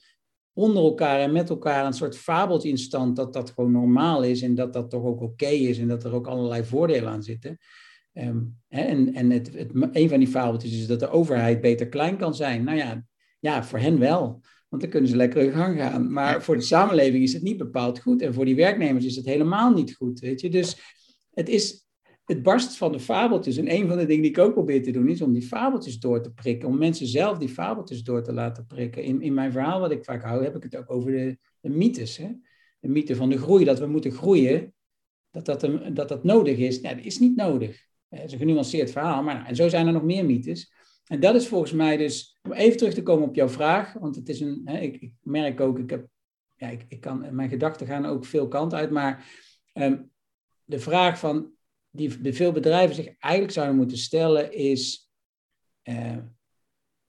[0.59, 4.43] onder elkaar en met elkaar een soort fabeltje in stand dat dat gewoon normaal is
[4.43, 7.59] en dat dat toch ook oké is en dat er ook allerlei voordelen aan zitten.
[8.13, 11.89] Um, hè, en en het, het, een van die fabeltjes is dat de overheid beter
[11.89, 12.65] klein kan zijn.
[12.65, 13.05] Nou ja,
[13.41, 14.41] ja, voor hen wel.
[14.69, 16.13] Want dan kunnen ze lekker in gang gaan.
[16.13, 18.23] Maar voor de samenleving is het niet bepaald goed.
[18.23, 20.21] En voor die werknemers is het helemaal niet goed.
[20.21, 20.51] Weet je?
[20.51, 20.97] Dus
[21.35, 21.88] het is
[22.29, 23.57] het barst van de fabeltjes.
[23.57, 25.99] En een van de dingen die ik ook probeer te doen, is om die fabeltjes
[25.99, 26.69] door te prikken.
[26.69, 29.03] Om mensen zelf die fabeltjes door te laten prikken.
[29.03, 32.17] In, in mijn verhaal, wat ik vaak hou, heb ik het ook over de, mythes.
[32.17, 32.29] Hè?
[32.81, 34.75] De mythe van de groei, dat we moeten groeien.
[35.31, 36.81] Dat dat, een, dat, dat nodig is.
[36.81, 37.87] Nee, dat is niet nodig.
[38.09, 39.23] Het is een genuanceerd verhaal.
[39.23, 40.73] Maar, nou, en zo zijn er nog meer mythes.
[41.05, 43.93] En dat is volgens mij dus, om even terug te komen op jouw vraag.
[43.93, 46.07] Want het is een, hè, ik, ik merk ook, ik heb,
[46.57, 48.91] ja, ik, ik kan, mijn gedachten gaan ook veel kanten uit.
[48.91, 49.27] Maar
[49.75, 50.11] um,
[50.65, 51.57] de vraag van
[51.91, 55.11] die veel bedrijven zich eigenlijk zouden moeten stellen is
[55.85, 56.17] uh,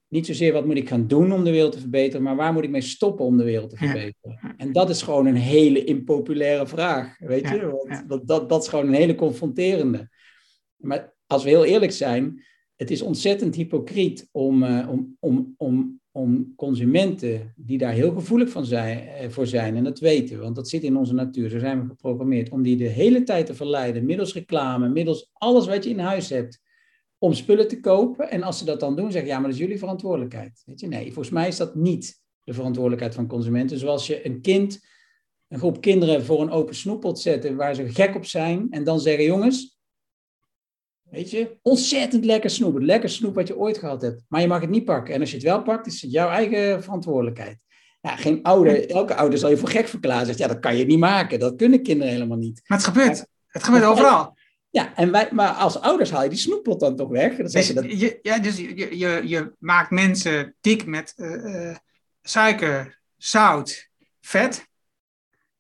[0.08, 2.64] niet zozeer wat moet ik gaan doen om de wereld te verbeteren, maar waar moet
[2.64, 4.56] ik mee stoppen om de wereld te verbeteren?
[4.58, 7.70] En dat is gewoon een hele impopulaire vraag, weet je?
[7.70, 10.10] Want, want dat, dat is gewoon een hele confronterende.
[10.76, 15.99] Maar als we heel eerlijk zijn, het is ontzettend hypocriet om, uh, om, om, om
[16.12, 20.44] om consumenten die daar heel gevoelig van zijn, eh, voor zijn, en dat weten we,
[20.44, 23.46] want dat zit in onze natuur, zo zijn we geprogrammeerd, om die de hele tijd
[23.46, 26.62] te verleiden, middels reclame, middels alles wat je in huis hebt,
[27.18, 28.30] om spullen te kopen.
[28.30, 30.64] En als ze dat dan doen, zeggen ja, maar dat is jullie verantwoordelijkheid.
[30.66, 30.88] Weet je?
[30.88, 33.78] Nee, volgens mij is dat niet de verantwoordelijkheid van consumenten.
[33.78, 34.86] Zoals je een kind,
[35.48, 39.00] een groep kinderen voor een open snoeppot zetten waar ze gek op zijn en dan
[39.00, 39.79] zeggen, jongens,
[41.12, 42.74] Weet je, ontzettend lekker snoep.
[42.74, 44.24] Het lekker snoep wat je ooit gehad hebt.
[44.28, 45.14] Maar je mag het niet pakken.
[45.14, 47.58] En als je het wel pakt, is het jouw eigen verantwoordelijkheid.
[48.02, 50.26] Ja, geen ouder, elke ouder zal je voor gek verklaren.
[50.26, 51.40] Zegt, ja, dat kan je niet maken.
[51.40, 52.62] Dat kunnen kinderen helemaal niet.
[52.68, 53.26] Maar het gebeurt.
[53.48, 54.38] Het gebeurt overal.
[54.70, 57.36] Ja, en wij, maar als ouders haal je die snoeppot dan toch weg.
[57.36, 61.70] Dan Dus, je dat, je, ja, dus je, je, je maakt mensen dik met eh,
[61.70, 61.78] eh,
[62.22, 63.90] suiker, zout,
[64.22, 64.68] vet.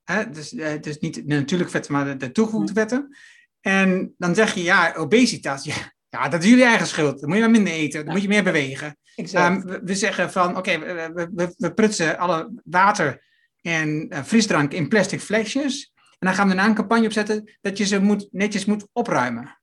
[0.04, 0.30] Hè?
[0.30, 3.16] Dus, eh, dus niet de natuurlijk vetten, maar de, de toegevoegde vetten.
[3.62, 7.20] En dan zeg je, ja, obesitas, ja, ja, dat is jullie eigen schuld.
[7.20, 8.98] Dan moet je maar minder eten, dan moet je meer bewegen.
[9.16, 13.24] Ehm, we, we zeggen van, oké, we, we, we, we prutsen alle water
[13.62, 15.92] en eh, frisdrank in plastic flesjes.
[15.96, 19.59] En dan gaan we daarna een campagne opzetten dat je ze moet, netjes moet opruimen.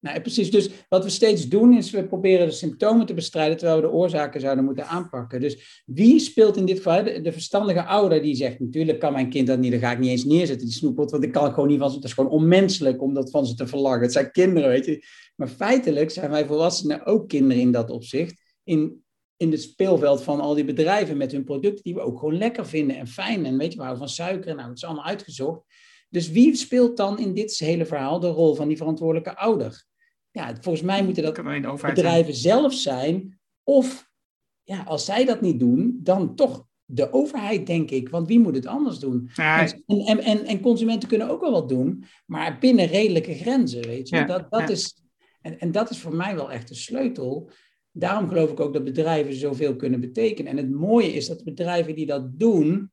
[0.00, 0.50] Nou, precies.
[0.50, 3.92] Dus wat we steeds doen, is we proberen de symptomen te bestrijden, terwijl we de
[3.92, 5.40] oorzaken zouden moeten aanpakken.
[5.40, 7.04] Dus wie speelt in dit geval?
[7.04, 10.10] De, verstandige ouder die zegt, natuurlijk kan mijn kind dat niet, dan ga ik niet
[10.10, 13.02] eens neerzetten, die snoepot, want ik kan gewoon niet van ze, het is gewoon onmenselijk
[13.02, 14.00] om dat van ze te verlangen.
[14.00, 15.04] Het zijn kinderen, weet je.
[15.36, 19.04] Maar feitelijk zijn wij volwassenen ook kinderen in dat opzicht, in,
[19.36, 22.66] in het speelveld van al die bedrijven met hun producten die we ook gewoon lekker
[22.66, 23.46] vinden en fijn.
[23.46, 25.62] En weet je, we houden van suiker, nou, het is allemaal uitgezocht.
[26.10, 29.86] Dus wie speelt dan in dit hele verhaal de rol van die verantwoordelijke ouder?
[30.38, 33.38] Ja, volgens mij moeten dat bedrijven zelf zijn.
[33.62, 34.10] Of
[34.62, 38.08] ja, als zij dat niet doen, dan toch de overheid, denk ik.
[38.08, 39.30] Want wie moet het anders doen?
[39.34, 43.86] Ja, En, en, en, en consumenten kunnen ook wel wat doen, maar binnen redelijke grenzen,
[43.86, 44.16] weet je.
[44.16, 44.68] Ja, dat, dat ja.
[44.68, 45.02] is,
[45.40, 47.50] en, en dat is voor mij wel echt de sleutel.
[47.92, 50.50] Daarom geloof ik ook dat bedrijven zoveel kunnen betekenen.
[50.50, 52.90] En het mooie is dat bedrijven die dat doen,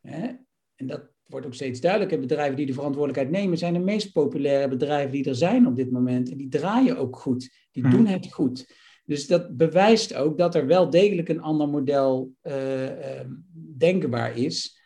[0.00, 0.28] hè,
[0.74, 4.68] en dat wordt ook steeds duidelijker, bedrijven die de verantwoordelijkheid nemen, zijn de meest populaire
[4.68, 6.30] bedrijven die er zijn op dit moment.
[6.30, 7.50] En die draaien ook goed.
[7.72, 7.96] Die Mhm.
[7.96, 8.74] doen het goed.
[9.04, 13.26] Dus dat bewijst ook dat er wel degelijk een ander model eh, eh,
[13.76, 14.80] denkbaar is.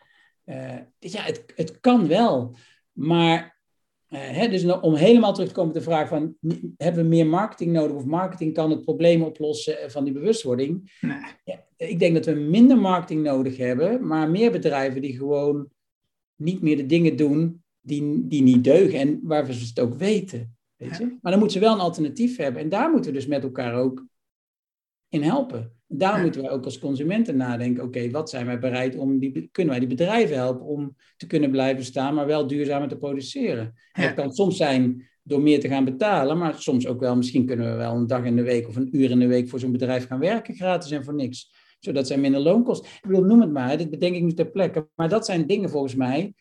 [0.99, 2.55] Dus ja, het, het kan wel.
[2.91, 3.59] Maar
[4.07, 6.35] eh, hè, dus nou, om helemaal terug te komen op de vraag van,
[6.77, 10.97] hebben we meer marketing nodig of marketing kan het probleem oplossen van die bewustwording?
[11.01, 11.17] nee.
[11.43, 15.67] Ja, ik denk dat we minder marketing nodig hebben, maar meer bedrijven die gewoon
[16.41, 20.55] niet meer de dingen doen die, die niet deugen en waarvan ze het ook weten.
[20.75, 21.17] Weet je?
[21.21, 23.75] Maar dan moeten ze wel een alternatief hebben en daar moeten we dus met elkaar
[23.75, 24.05] ook
[25.09, 25.75] in helpen.
[25.97, 26.21] Ja.
[26.21, 29.87] moeten wij ook als consumenten nadenken, oké, wat zijn wij bereid om, die, kunnen wij
[29.87, 33.73] die bedrijven helpen om te kunnen blijven staan, maar wel duurzamer te produceren.
[33.91, 34.07] En Ja.
[34.07, 37.71] Dat kan soms zijn door meer te gaan betalen, maar soms ook wel, misschien kunnen
[37.71, 39.71] we wel een dag in de week of een uur in de week voor zo'n
[39.71, 41.51] bedrijf gaan werken, gratis en voor niks.
[41.81, 42.85] Zodat zij minder loon kost.
[42.85, 44.87] Ik bedoel, noem het maar, dit bedenk ik nu ter plekke.
[44.95, 46.33] Maar dat zijn dingen volgens mij,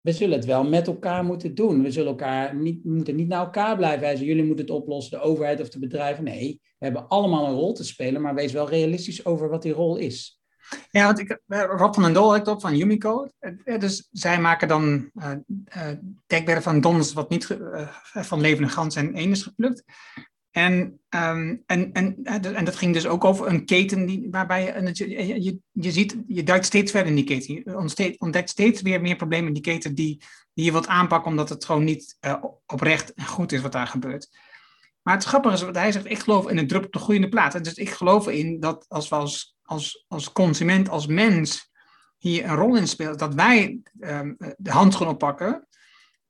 [0.00, 1.82] we zullen het wel met elkaar moeten doen.
[1.82, 4.26] We zullen elkaar niet, moeten niet naar elkaar blijven wijzen.
[4.26, 6.24] Jullie moeten het oplossen, de overheid of de bedrijven.
[6.24, 9.72] Nee, we hebben allemaal een rol te spelen, maar wees wel realistisch over wat die
[9.72, 10.42] rol is.
[10.90, 13.26] Ja, want ik, eh, Rob van den Dol het op van Umico.
[13.38, 15.10] Eh, Dus zij maken dan
[16.26, 19.84] dekbedden van dons wat niet eh, van levende gans en is geplukt.
[20.54, 24.28] En, ehm, en, en, eh, de- en dat ging dus ook over een keten die,
[24.30, 27.54] waarbij je, en je, je, ziet, je duikt steeds verder in die keten.
[27.54, 31.48] Je ontdekt steeds weer meer problemen in die keten die, die je wilt aanpakken, omdat
[31.48, 34.28] het gewoon niet eh, oprecht en goed is wat daar gebeurt.
[35.02, 37.28] Maar het grappige is wat hij zegt, ik geloof in een drup op de groeiende
[37.28, 37.54] plaat.
[37.54, 41.70] En Dus ik geloof in dat als we als, als, als consument, als mens
[42.18, 45.68] hier een rol in spelen, dat wij ehm, de handschoen oppakken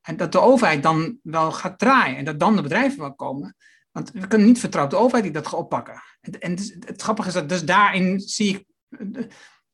[0.01, 3.55] en dat de overheid dan wel gaat draaien en dat dan de bedrijven wel komen.
[3.95, 6.01] Want we kunnen niet vertrouwen op de overheid die dat gaat oppakken.
[6.21, 8.65] En, en dus het grappige is dat dus daarin zie ik,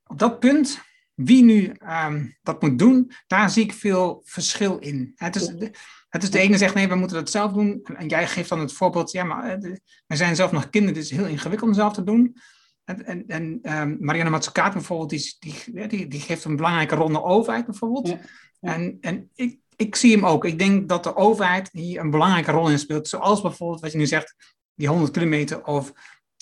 [0.04, 0.82] op dat punt,
[1.14, 5.12] wie nu ehm, dat moet doen, daar zie ik veel verschil in.
[5.16, 5.72] Het is, de,
[6.10, 7.80] het is de ene zegt nee, we moeten dat zelf doen.
[7.84, 9.76] En, en jij geeft dan het voorbeeld, ja, maar eh,
[10.08, 12.36] wij zijn zelf nog kinderen, het is heel ingewikkeld om zelf te doen.
[12.84, 17.10] En, en, en ehm, Marianne Mazzucato bijvoorbeeld, die, die, die, die geeft een belangrijke rol
[17.10, 18.08] naar overheid bijvoorbeeld.
[18.08, 18.20] Ja,
[18.60, 18.74] ja.
[18.74, 20.46] En, en ik, ik zie hem ook.
[20.46, 23.08] Ik denk dat de overheid hier een belangrijke rol in speelt.
[23.08, 24.36] Zoals bijvoorbeeld wat je nu zegt,
[24.74, 25.94] die 100 kilometer of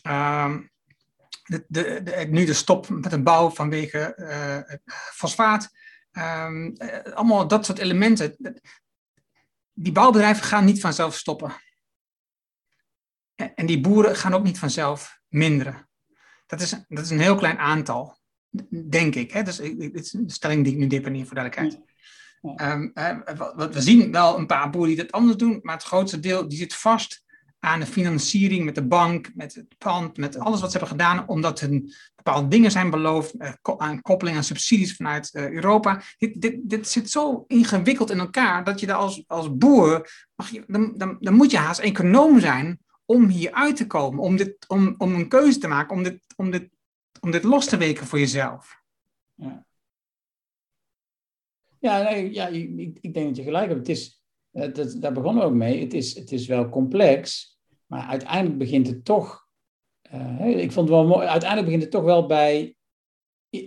[0.02, 0.62] ehm,
[1.46, 4.76] de, de, nu de stop met de bouw vanwege eh,
[5.14, 5.70] fosfaat.
[6.12, 6.68] Eh,
[7.14, 8.36] allemaal dat soort elementen.
[9.74, 11.54] Die bouwbedrijven gaan niet vanzelf stoppen.
[13.36, 15.90] En die boeren gaan ook niet vanzelf minderen.
[16.46, 18.18] Dat is, dat is een heel klein aantal,
[18.90, 19.32] denk ik.
[19.32, 19.44] Hè?
[19.44, 21.89] Dus, dit is een stelling die ik nu deponeer voor duidelijkheid.
[22.42, 22.90] Ehm,
[23.56, 26.58] we zien wel een paar boeren die dat anders doen, maar het grootste deel die
[26.58, 27.24] zit vast
[27.60, 31.28] aan de financiering met de bank, met het pand, met alles wat ze hebben gedaan,
[31.28, 36.02] omdat hun bepaalde dingen zijn beloofd, eh, aan koppeling aan subsidies vanuit eh, Europa.
[36.18, 40.50] Dit, dit, dit zit zo ingewikkeld in elkaar dat je daar als, als boer, mag
[40.50, 44.36] je, dan, dan, dan moet je haast econoom zijn om hier uit te komen, om,
[44.36, 46.70] dit, om, om een keuze te maken, om dit, om, dit,
[47.20, 48.82] om dit los te weken voor jezelf.
[49.36, 49.66] Ja,
[51.80, 53.88] nee, ja ik, denk dat je gelijk hebt.
[53.88, 55.82] Het is, dat, daar begonnen we ook mee.
[55.82, 57.54] Het is, het is wel complex,
[57.86, 59.48] maar uiteindelijk begint het toch.
[60.14, 61.28] Uh, ik vond het wel mooi.
[61.28, 62.76] Uiteindelijk begint het toch wel bij,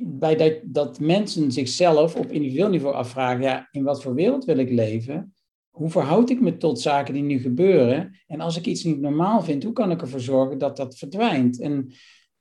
[0.01, 4.59] bij dat, dat mensen zichzelf op individueel niveau afvragen: ja, in wat voor wereld wil
[4.59, 5.35] ik leven?
[5.71, 8.21] Hoe verhoud ik me tot zaken die nu gebeuren?
[8.27, 11.61] En als ik iets niet normaal vind, hoe kan ik ervoor zorgen dat dat verdwijnt?
[11.61, 11.93] En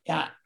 [0.02, 0.41] ja,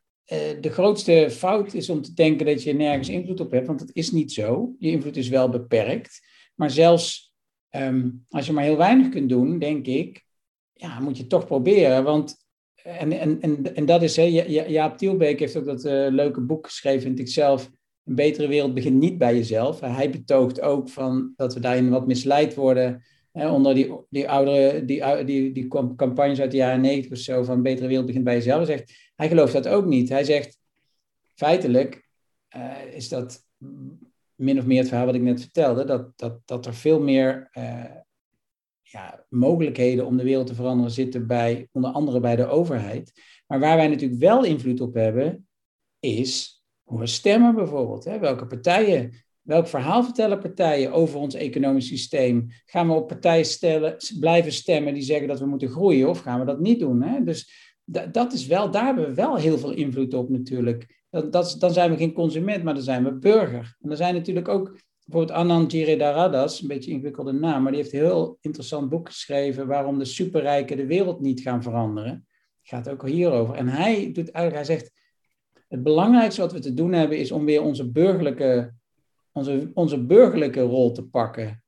[0.59, 3.89] de grootste fout is om te denken dat je nergens invloed op hebt, want dat
[3.93, 4.76] is niet zo.
[4.80, 6.21] Je invloed is wel beperkt.
[6.55, 7.34] Maar zelfs
[7.71, 10.23] um, als je maar heel weinig kunt doen, denk ik,
[10.73, 12.03] ja, moet je toch proberen.
[12.03, 12.36] Want,
[12.84, 16.41] en, en, en, en dat is, hè, ja, Jaap Tielbeek heeft ook dat uh, leuke
[16.41, 17.71] boek geschreven, vind ik zelf.
[18.03, 19.80] Een betere wereld begint niet bij jezelf.
[19.80, 23.03] Hij betoogt ook van dat we daarin wat misleid worden.
[23.32, 27.43] Hè, onder die, die oudere die, die, die campagnes uit de jaren negentig of zo
[27.43, 28.67] van betere wereld begint bij jezelf.
[28.67, 30.09] Hij, zegt, hij gelooft dat ook niet.
[30.09, 30.59] Hij zegt
[31.34, 32.07] feitelijk
[32.55, 33.43] uh, is dat
[34.36, 37.49] min of meer het verhaal wat ik net vertelde, dat, dat, dat er veel meer
[37.57, 37.84] uh,
[38.82, 43.22] ja, mogelijkheden om de wereld te veranderen zitten bij, onder andere bij de overheid.
[43.47, 45.47] Maar waar wij natuurlijk wel invloed op hebben,
[45.99, 48.03] is hoe we stemmen bijvoorbeeld.
[48.03, 48.20] Hè?
[48.20, 52.47] Welke partijen, welk verhaal vertellen partijen over ons economisch systeem?
[52.66, 56.39] Gaan we op partijen stellen, blijven stemmen die zeggen dat we moeten groeien of gaan
[56.39, 57.01] we dat niet doen?
[57.01, 57.24] Hè?
[57.24, 57.74] Dus
[58.11, 61.73] dat is wel, daar hebben we wel heel veel invloed op natuurlijk dan, dat, dan
[61.73, 63.75] zijn we geen consument, maar dan zijn we burger.
[63.81, 67.81] En er zijn natuurlijk ook bijvoorbeeld Anand Giridharadas, een beetje een ingewikkelde naam, maar die
[67.81, 72.11] heeft een heel interessant boek geschreven waarom de superrijken de wereld niet gaan veranderen.
[72.61, 73.55] Het gaat ook hierover.
[73.55, 74.91] En hij doet eigenlijk, hij zegt,
[75.67, 78.73] het belangrijkste wat we te doen hebben is om weer onze burgerlijke,
[79.31, 81.63] onze, onze burgerlijke rol te pakken.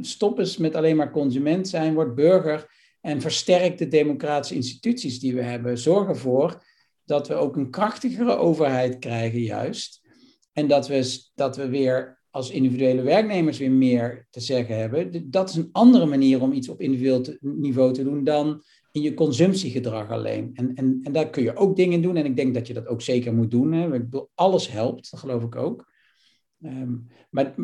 [0.00, 2.77] Stop eens met alleen maar consument zijn, word burger
[3.08, 5.78] en versterk de democratische instituties die we hebben.
[5.78, 6.62] Zorg ervoor
[7.04, 10.00] dat we ook een krachtigere overheid krijgen, juist.
[10.52, 15.30] En dat we, dat we weer als individuele werknemers weer meer te zeggen hebben.
[15.30, 19.14] Dat is een andere manier om iets op individueel niveau te doen dan in je
[19.14, 20.50] consumptiegedrag alleen.
[20.54, 22.16] En, en, en daar kun je ook dingen doen.
[22.16, 23.72] En ik denk dat je dat ook zeker moet doen.
[23.72, 24.00] Hè.
[24.34, 25.92] Alles helpt, dat geloof ik ook.
[26.62, 26.96] Ehm,
[27.30, 27.54] maar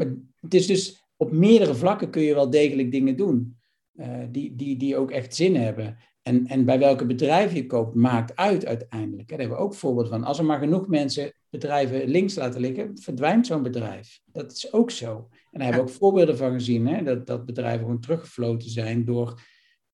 [0.41, 3.57] het is dus op meerdere vlakken kun je wel degelijk dingen doen.
[3.95, 5.97] Uh, die, die, die ook echt zin hebben.
[6.23, 9.29] En, en bij welke bedrijven je koopt, maakt uit uiteindelijk.
[9.29, 10.25] Daar hebben we ook voorbeeld van.
[10.25, 14.21] Als er maar genoeg mensen bedrijven links laten liggen, verdwijnt zo'n bedrijf.
[14.25, 15.29] Dat is ook zo.
[15.31, 17.03] En daar hebben we ook voorbeelden van gezien, hè?
[17.03, 19.41] Dat, dat bedrijven gewoon teruggefloten zijn door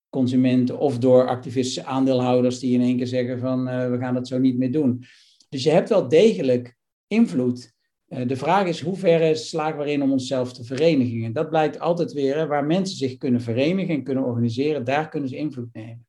[0.08, 4.28] consumenten of door activistische aandeelhouders die in één keer zeggen van uh, we gaan dat
[4.28, 5.04] zo niet meer doen.
[5.48, 6.76] Dus je hebt wel degelijk
[7.06, 7.72] invloed.
[8.10, 11.24] Uh, de vraag is hoe ver slagen we erin om onszelf te verenigen.
[11.24, 15.28] En dat blijkt altijd weer, waar mensen zich kunnen verenigen en kunnen organiseren, daar kunnen
[15.28, 16.06] ze invloed nemen.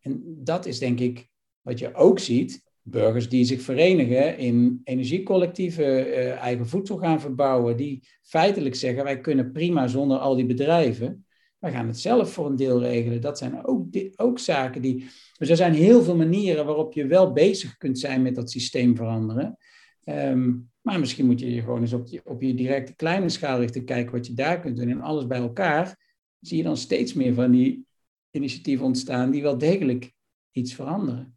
[0.00, 1.28] En dat is denk ik
[1.60, 2.62] wat je ook ziet.
[2.82, 9.20] Burgers die zich verenigen in energiecollectieven, uh, eigen voedsel gaan verbouwen, die feitelijk zeggen wij
[9.20, 11.26] kunnen prima zonder al die bedrijven.
[11.58, 13.20] Wij gaan het zelf voor een deel regelen.
[13.20, 13.86] Dat zijn ook,
[14.16, 15.06] ook zaken die.
[15.38, 18.96] Dus er zijn heel veel manieren waarop je wel bezig kunt zijn met dat systeem
[18.96, 19.56] veranderen.
[20.04, 23.84] Um, maar misschien moet je je gewoon eens op op je directe kleine schaal richten,
[23.84, 24.88] kijken wat je daar kunt doen.
[24.88, 25.96] En alles bij elkaar
[26.40, 27.86] zie je dan steeds meer van die
[28.30, 30.12] initiatieven ontstaan die wel degelijk
[30.50, 31.36] iets veranderen.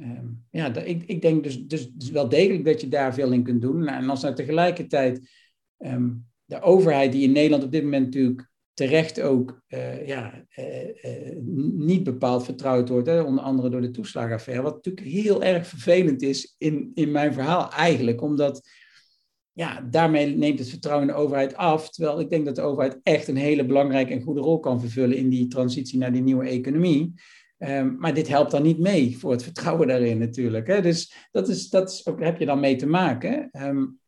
[0.00, 3.42] Um, ja, ik, ik denk dus, dus, dus, wel degelijk dat je daar veel in
[3.42, 3.84] kunt doen.
[3.84, 5.30] Nou, en als nou tegelijkertijd
[5.78, 10.88] um, de overheid, die in Nederland op dit moment natuurlijk terecht ook uh, ja, uh,
[10.88, 11.36] uh,
[11.72, 16.22] niet bepaald vertrouwd wordt, hè, onder andere door de toeslagenaffaire, wat natuurlijk heel erg vervelend
[16.22, 18.68] is in, in mijn verhaal eigenlijk, omdat
[19.52, 21.90] ja, daarmee neemt het vertrouwen in de overheid af.
[21.90, 25.16] Terwijl ik denk dat de overheid echt een hele belangrijke en goede rol kan vervullen
[25.16, 27.14] in die transitie naar die nieuwe economie.
[27.58, 30.66] Um, maar dit helpt dan niet mee voor het vertrouwen daarin natuurlijk.
[30.66, 30.80] Hè?
[30.82, 33.48] Dus dat, is, dat is ook, heb je dan mee te maken.
[33.52, 33.98] Um,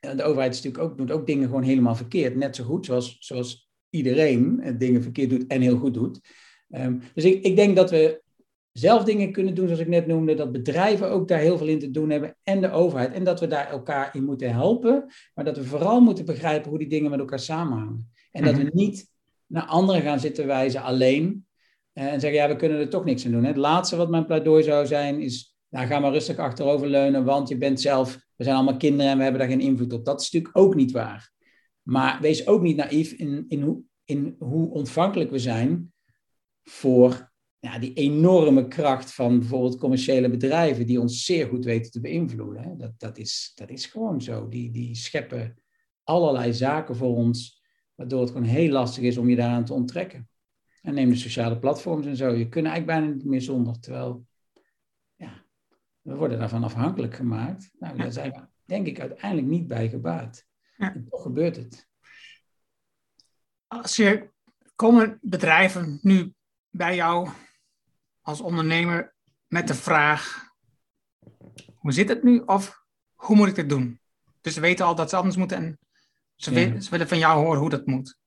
[0.00, 2.36] de overheid natuurlijk ook, doet ook dingen gewoon helemaal verkeerd.
[2.36, 6.20] Net zo goed zoals, zoals iedereen dingen verkeerd doet en heel goed doet.
[6.68, 8.22] Um, dus ik, ik denk dat we
[8.78, 11.78] zelf dingen kunnen doen, zoals ik net noemde, dat bedrijven ook daar heel veel in
[11.78, 13.12] te doen hebben en de overheid.
[13.12, 15.04] En dat we daar elkaar in moeten helpen,
[15.34, 18.12] maar dat we vooral moeten begrijpen hoe die dingen met elkaar samenhangen.
[18.30, 18.76] En dat we mhm.
[18.76, 19.08] niet
[19.46, 21.46] naar anderen gaan zitten wijzen alleen
[21.92, 23.44] eh, en zeggen, ja, we kunnen er toch niks aan doen.
[23.44, 27.56] Het laatste wat mijn pleidooi zou zijn is, nou, ga maar rustig achteroverleunen, want je
[27.56, 30.04] bent zelf, we zijn allemaal kinderen en we hebben daar geen invloed op.
[30.04, 31.32] Dat is natuurlijk ook niet waar.
[31.82, 35.92] Maar wees ook niet naïef in, in, hoe, in hoe ontvankelijk we zijn
[36.62, 37.32] voor
[37.64, 42.62] ja, die enorme kracht van bijvoorbeeld commerciële bedrijven die ons zeer goed weten te beïnvloeden.
[42.62, 42.76] Hè.
[42.76, 44.48] Dat, dat, is, dat is gewoon zo.
[44.48, 45.62] Die, die scheppen
[46.02, 47.62] allerlei zaken voor ons,
[47.94, 50.28] waardoor het gewoon heel lastig is om je daaraan te onttrekken.
[50.82, 52.28] En neem de sociale platforms en zo.
[52.28, 53.80] Je kunt eigenlijk bijna niet meer zonder.
[53.80, 54.26] Terwijl,
[55.14, 55.44] ja,
[56.00, 57.70] we worden daarvan afhankelijk gemaakt.
[57.78, 60.46] Nou, daar zijn we denk ik uiteindelijk niet bij gebaat.
[60.76, 61.88] En toch gebeurt het.
[63.66, 64.30] Als je
[64.74, 66.34] komen bedrijven nu
[66.70, 67.28] bij jou
[68.24, 69.14] als ondernemer
[69.46, 70.48] met de vraag:
[71.74, 73.98] hoe zit het nu of hoe moet ik dit doen?
[74.40, 75.78] Dus ze weten al dat ze anders moeten en
[76.34, 76.80] ze, Ja.
[76.80, 78.18] ze willen van jou horen hoe dat moet.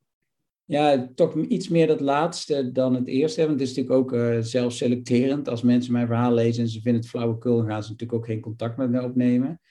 [0.65, 3.39] Ja, toch iets meer dat laatste dan het eerste.
[3.45, 5.47] Want het is natuurlijk ook eh, zelfselecterend.
[5.47, 8.25] Als mensen mijn verhaal lezen en ze vinden het flauwekul, dan gaan ze natuurlijk ook
[8.25, 9.61] geen contact met me opnemen.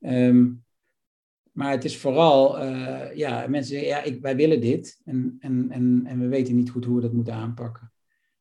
[0.00, 0.52] Ehm,
[1.52, 5.00] maar het is vooral, eh, ja, mensen zeggen, ja, ik, wij willen dit.
[5.04, 7.92] En, en, en, en we weten niet goed hoe we dat moeten aanpakken.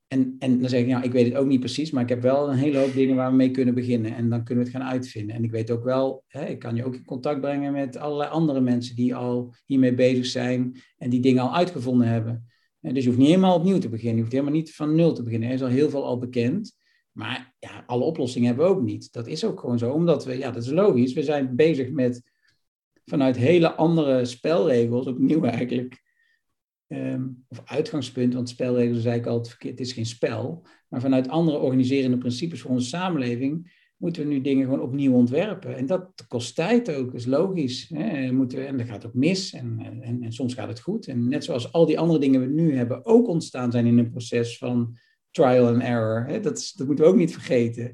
[0.08, 2.22] En, en dan zeg ik, ja, ik weet het ook niet precies, maar ik heb
[2.22, 4.16] wel een hele hoop dingen waar we mee kunnen beginnen.
[4.16, 5.36] En dan kunnen we het gaan uitvinden.
[5.36, 8.30] En ik weet ook wel, hè, ik kan je ook in contact brengen met allerlei
[8.30, 12.46] andere mensen die al hiermee bezig zijn en die dingen al uitgevonden hebben.
[12.82, 14.16] En dus je hoeft niet helemaal opnieuw te beginnen.
[14.16, 15.50] Je hoeft helemaal niet van nul te beginnen.
[15.50, 16.76] Er is al heel veel al bekend.
[17.12, 19.14] Maar ja, alle oplossingen hebben we ook niet.
[19.14, 19.92] Dat is ook gewoon zo.
[19.92, 21.14] Omdat we, ja, dat is logisch.
[21.14, 22.32] We zijn bezig met
[23.06, 26.04] vanuit hele andere spelregels, opnieuw eigenlijk.
[26.88, 29.80] Ehm, of uitgangspunt, want spelregels is eigenlijk altijd verkeerd.
[29.80, 30.66] Het is geen spel.
[30.88, 35.76] Maar vanuit andere organiserende principes voor onze samenleving moeten we nu dingen gewoon opnieuw ontwerpen.
[35.76, 37.90] En dat kost tijd ook, is logisch.
[37.94, 38.32] Hè?
[38.32, 41.08] Moeten en dat gaat ook mis en, en, en soms gaat het goed.
[41.08, 44.12] En net zoals al die andere dingen we nu hebben ook ontstaan zijn in een
[44.12, 44.98] proces van
[45.32, 46.26] trial and error.
[46.26, 46.40] Hè?
[46.40, 47.94] Dat, is, dat moeten we ook niet vergeten.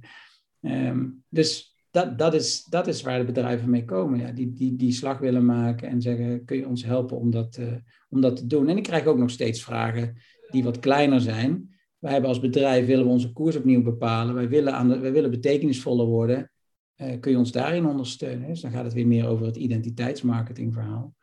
[0.62, 4.20] Ehm, dus dat, dat, is, dat is waar de bedrijven mee komen.
[4.20, 7.58] Ja, die, die die slag willen maken en zeggen, kun je ons helpen om dat,
[7.58, 7.74] eh,
[8.10, 8.70] om dat te doen?
[8.70, 10.18] En ik krijg ook nog steeds vragen
[10.50, 11.70] die wat kleiner zijn.
[12.00, 14.36] Wij hebben als bedrijf willen we onze koers opnieuw bepalen.
[14.36, 16.52] Wij willen, wij willen betekenisvoller worden.
[16.96, 18.48] Eh, kun je ons daarin ondersteunen?
[18.48, 21.16] Dus dan gaat het weer meer over het identiteitsmarketingverhaal.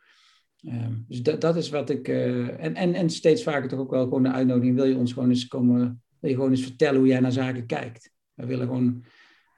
[0.63, 2.07] Ehm, dus dat, dat is wat ik.
[2.07, 5.13] eh, en, en, en steeds vaker toch ook wel gewoon de uitnodiging: wil je ons
[5.13, 6.03] gewoon eens komen.
[6.19, 8.11] Wil je gewoon eens vertellen hoe jij naar zaken kijkt?
[8.33, 9.03] We willen gewoon.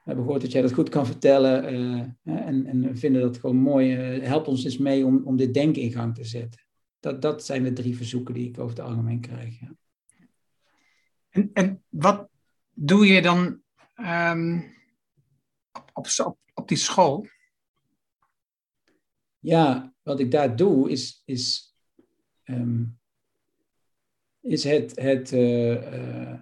[0.02, 1.64] We hebben gehoord dat jij dat goed kan vertellen.
[1.64, 3.94] eh, en, en vinden dat gewoon mooi.
[3.94, 6.60] eh, help ons eens mee om, om dit denken in gang te zetten.
[7.00, 9.60] Dat, dat zijn de drie verzoeken die ik over het algemeen krijg.
[9.60, 9.74] Ja.
[11.28, 12.28] En, en wat
[12.72, 13.62] doe je dan
[13.94, 14.60] ehm,
[15.92, 17.26] op, op, op, die school?
[19.38, 21.76] Ja, wat ik daar doe is, is,
[22.42, 22.84] ehm,
[24.40, 26.40] is het, het, eh,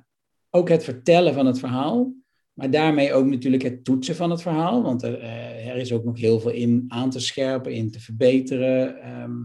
[0.50, 2.12] ook het vertellen van het verhaal.
[2.60, 4.82] Maar daarmee ook natuurlijk het toetsen van het verhaal.
[4.82, 8.00] Want er, eh, er is ook nog heel veel in aan te scherpen, in te
[8.00, 9.02] verbeteren.
[9.02, 9.36] Ehm,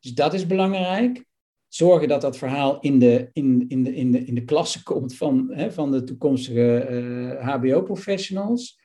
[0.00, 1.24] dus dat is belangrijk.
[1.68, 5.16] Zorgen dat dat verhaal in de, in, in de, in de, in de klasse komt
[5.16, 8.80] van, hè, van de toekomstige eh, HBO-professionals.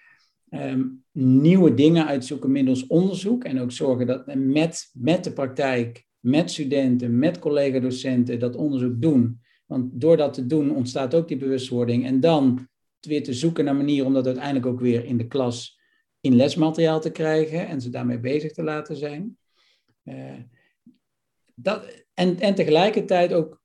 [0.49, 3.43] Ehm, nieuwe dingen uitzoeken middels onderzoek.
[3.43, 9.41] En ook zorgen dat met, met de praktijk, met studenten, met collega-docenten dat onderzoek doen.
[9.65, 12.05] Want door dat te doen ontstaat ook die bewustwording.
[12.05, 12.67] En dan
[13.05, 15.79] weer te zoeken naar manieren om dat uiteindelijk ook weer in de klas
[16.19, 19.37] in lesmateriaal te krijgen en ze daarmee bezig te laten zijn.
[20.03, 20.33] Uh,
[21.55, 23.61] dat, en, en tegelijkertijd ook,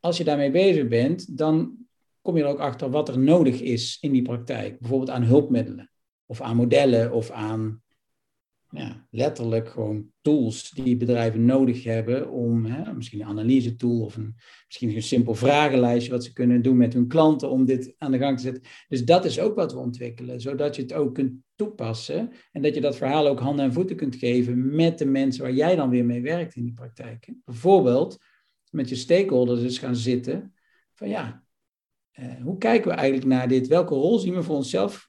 [0.00, 1.76] als je daarmee bezig bent, dan
[2.22, 4.78] kom je er ook achter wat er nodig is in die praktijk.
[4.78, 5.90] Bijvoorbeeld aan hulpmiddelen,
[6.26, 7.82] of aan modellen, of aan
[8.70, 14.16] ja, letterlijk gewoon tools die bedrijven nodig hebben om, hè, misschien een analyse tool of
[14.16, 14.34] een,
[14.66, 18.18] misschien een simpel vragenlijstje wat ze kunnen doen met hun klanten om dit aan de
[18.18, 18.62] gang te zetten.
[18.88, 22.74] Dus dat is ook wat we ontwikkelen, zodat je het ook kunt toepassen en dat
[22.74, 25.90] je dat verhaal ook handen en voeten kunt geven met de mensen waar jij dan
[25.90, 27.32] weer mee werkt in die praktijk.
[27.44, 28.18] Bijvoorbeeld
[28.70, 30.54] met je stakeholders eens gaan zitten
[30.94, 31.44] van ja,
[32.10, 33.66] eh, hoe kijken we eigenlijk naar dit?
[33.66, 35.08] Welke rol zien we voor onszelf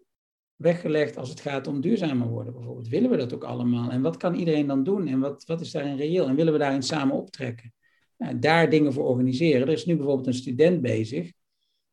[0.57, 2.87] weggelegd als het gaat om duurzamer worden bijvoorbeeld.
[2.87, 3.91] Willen we dat ook allemaal?
[3.91, 5.07] En wat kan iedereen dan doen?
[5.07, 6.27] En wat, wat is daarin reëel?
[6.27, 7.73] En willen we daarin samen optrekken?
[8.17, 9.61] Nou, daar dingen voor organiseren.
[9.61, 11.31] Er is nu bijvoorbeeld een student bezig.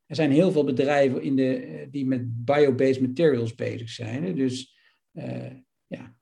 [0.06, 4.34] Er zijn heel veel bedrijven in de, die met bio-based materials bezig zijn.
[4.34, 4.78] Dus
[5.12, 5.52] uh,
[5.86, 6.14] ja,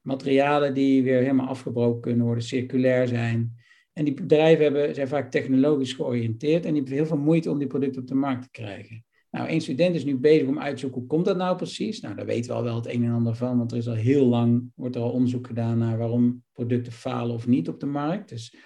[0.00, 3.60] materialen die weer helemaal afgebroken kunnen worden, circulair zijn.
[3.92, 7.58] En die bedrijven hebben, zijn vaak technologisch georiënteerd en die hebben heel veel moeite om
[7.58, 9.04] die producten op de markt te krijgen.
[9.32, 12.00] Nou, één student is nu bezig om uit te zoeken hoe komt dat nou precies.
[12.00, 13.94] Nou, daar weten we al wel het een en ander van, want er is al
[13.94, 17.86] heel lang, wordt er al onderzoek gedaan naar waarom producten falen of niet op de
[17.86, 18.28] markt.
[18.28, 18.56] Dus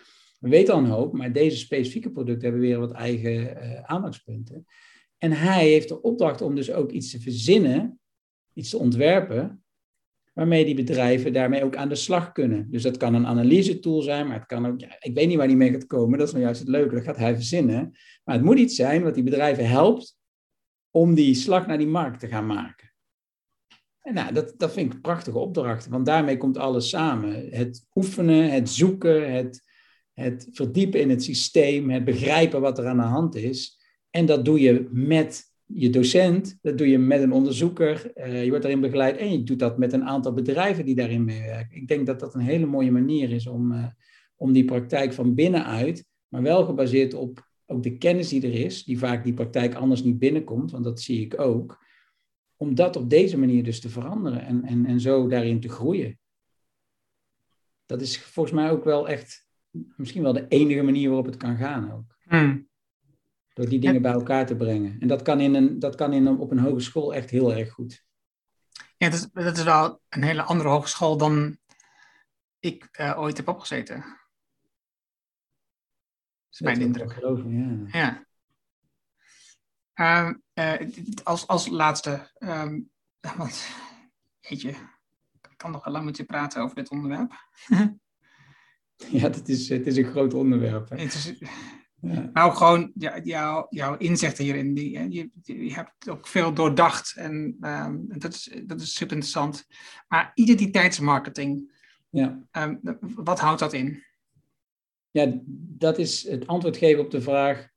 [0.41, 4.67] we weten al een hoop, maar deze specifieke producten hebben weer wat eigen uh, aandachtspunten.
[5.19, 8.01] En hij heeft de opdracht om dus ook iets te verzinnen,
[8.53, 9.65] iets te ontwerpen,
[10.33, 12.71] waarmee die bedrijven daarmee ook aan de slag kunnen.
[12.71, 15.37] Dus dat kan een analyse tool zijn, maar het kan ook, ja, ik weet niet
[15.37, 17.91] waar die mee gaat komen, dat is nou juist het leuke, dat gaat hij verzinnen.
[18.25, 20.17] Maar het moet iets zijn wat die bedrijven helpt
[20.97, 22.93] om die slag naar die markt te gaan maken.
[24.01, 27.49] En nou, dat, dat vind ik een prachtige opdracht, want daarmee komt alles samen.
[27.51, 29.63] Het oefenen, het zoeken, het,
[30.13, 33.79] het verdiepen in het systeem, het begrijpen wat er aan de hand is.
[34.11, 38.49] En dat doe je met je docent, dat doe je met een onderzoeker, uh, je
[38.49, 41.77] wordt daarin begeleid en je doet dat met een aantal bedrijven die daarin meewerken.
[41.77, 43.87] Ik denk dat dat een hele mooie manier is om, uh,
[44.37, 48.85] om die praktijk van binnenuit maar wel gebaseerd op ook de kennis die er is,
[48.85, 51.85] die vaak die praktijk anders niet binnenkomt, want dat zie ik ook,
[52.57, 56.19] om dat op deze manier dus te veranderen en, en, en zo daarin te groeien.
[57.87, 59.47] Dat is volgens mij ook wel echt
[59.97, 62.17] misschien wel de enige manier waarop het kan gaan ook.
[62.23, 62.69] Hmm.
[63.53, 64.97] Door die dingen bij elkaar te brengen.
[65.01, 67.71] En dat kan, in een, dat kan in een, op een hogeschool echt heel erg
[67.71, 68.05] goed.
[68.97, 71.59] Ja, dat is, dat is wel een hele andere hogeschool dan
[72.59, 74.05] ik uh, ooit heb opgezeten.
[76.57, 77.13] Is mijn indruk.
[77.13, 78.25] Geloven, ja.
[79.99, 80.35] ja.
[80.55, 80.89] Uh,
[81.23, 82.91] als, als laatste, um,
[83.37, 83.67] want,
[84.49, 87.33] weet je, ik kan nog wel lang met je praten over dit onderwerp.
[88.97, 90.89] ja, het is, het is een groot onderwerp.
[90.89, 91.33] Het is,
[92.01, 92.31] ja.
[92.33, 94.75] Nou, gewoon ja, jou, jouw inzichten hierin.
[94.75, 99.67] Die, je, je hebt ook veel doordacht en um, dat, is, dat is super interessant.
[100.09, 101.73] Maar identiteitsmarketing,
[102.11, 102.43] ja.
[102.53, 104.05] Um, wat houdt dat in?
[105.17, 105.41] Ja,
[105.79, 107.69] dat is het antwoord geven op de vraag: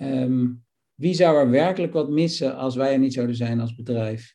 [0.00, 4.34] um, wie zou er werkelijk wat missen als wij er niet zouden zijn als bedrijf?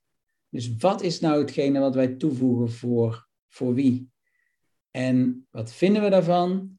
[0.50, 4.10] Dus wat is nou hetgene wat wij toevoegen voor, voor wie?
[4.92, 6.78] En wat vinden we daarvan?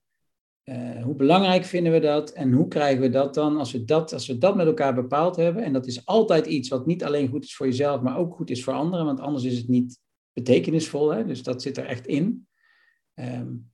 [0.65, 4.13] Uh, hoe belangrijk vinden we dat en hoe krijgen we dat dan als we dat,
[4.13, 5.63] als we dat met elkaar bepaald hebben?
[5.63, 8.51] En dat is altijd iets wat niet alleen goed is voor jezelf, maar ook goed
[8.51, 9.99] is voor anderen, want anders is het niet
[10.33, 11.11] betekenisvol.
[11.11, 11.27] Hè?
[11.27, 12.49] Dus dat zit er echt in.
[13.15, 13.70] Um,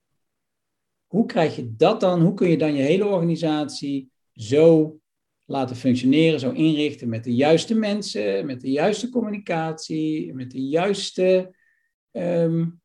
[1.17, 2.21] hoe krijg je dat dan?
[2.21, 4.99] Hoe kun je dan je hele organisatie zo
[5.45, 11.55] laten functioneren, zo inrichten met de juiste mensen, met de juiste communicatie, met de juiste
[12.13, 12.81] um,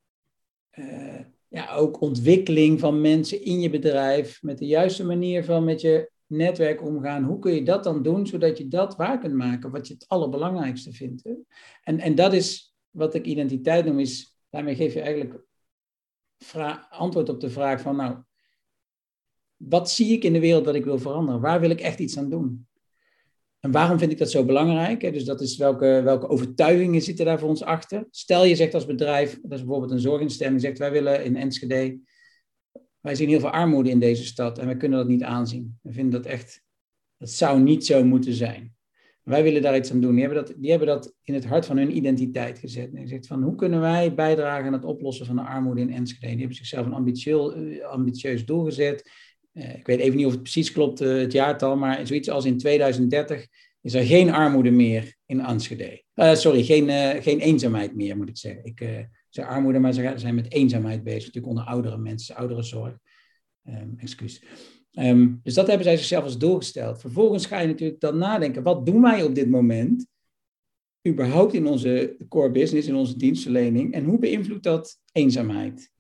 [0.74, 5.82] uh, ja, ook ontwikkeling van mensen in je bedrijf, met de juiste manier van met
[5.82, 7.24] je netwerk omgaan.
[7.24, 10.08] Hoe kun je dat dan doen, zodat je dat waar kunt maken, wat je het
[10.08, 11.24] allerbelangrijkste vindt.
[11.84, 15.50] En, en dat is wat ik identiteit noem, is, daarmee geef je eigenlijk
[16.90, 18.18] antwoord op de vraag van, nou,
[19.56, 21.42] wat zie ik in de wereld dat ik wil veranderen?
[21.42, 22.68] Waar wil ik echt iets aan doen?
[23.60, 25.14] En waarom vind ik dat zo belangrijk?
[25.14, 28.08] Dus dat is welke, welke overtuigingen zitten daar voor ons achter?
[28.10, 32.00] Stel je zegt als bedrijf, dat is bijvoorbeeld een zorginstelling, zegt wij willen in Enschede,
[33.00, 35.80] wij zien heel veel armoede in deze stad en wij kunnen dat niet aanzien.
[35.82, 36.64] We vinden dat echt,
[37.18, 38.76] dat zou niet zo moeten zijn.
[39.24, 40.16] Wij willen daar iets aan doen.
[40.16, 42.94] Die hebben dat, die hebben dat in het hart van hun identiteit gezet.
[42.94, 46.28] En zegt van, hoe kunnen wij bijdragen aan het oplossen van de armoede in Enschede?
[46.28, 49.10] Die hebben zichzelf een ambitieus, eh, ambitieus doel gezet.
[49.54, 52.46] Eh, ik weet even niet of het precies klopt, uh, het jaartal, maar zoiets als
[52.46, 53.48] in 2030
[53.82, 56.04] is er geen armoede meer in Enschede.
[56.16, 56.90] Sorry, geen,
[57.22, 58.66] geen eenzaamheid meer, moet ik zeggen.
[58.66, 62.98] Ik zeg armoede, maar ze zijn met eenzaamheid bezig, natuurlijk onder oudere mensen, ouderenzorg.
[63.68, 64.42] Um, excuus.
[64.94, 67.02] Um, dus dat hebben zij zichzelf als doel gesteld.
[67.02, 70.06] Vervolgens ga je natuurlijk dan nadenken, wat doen wij op dit moment
[71.08, 75.92] überhaupt in onze core business, in onze dienstverlening, en hoe beïnvloedt dat eenzaamheid?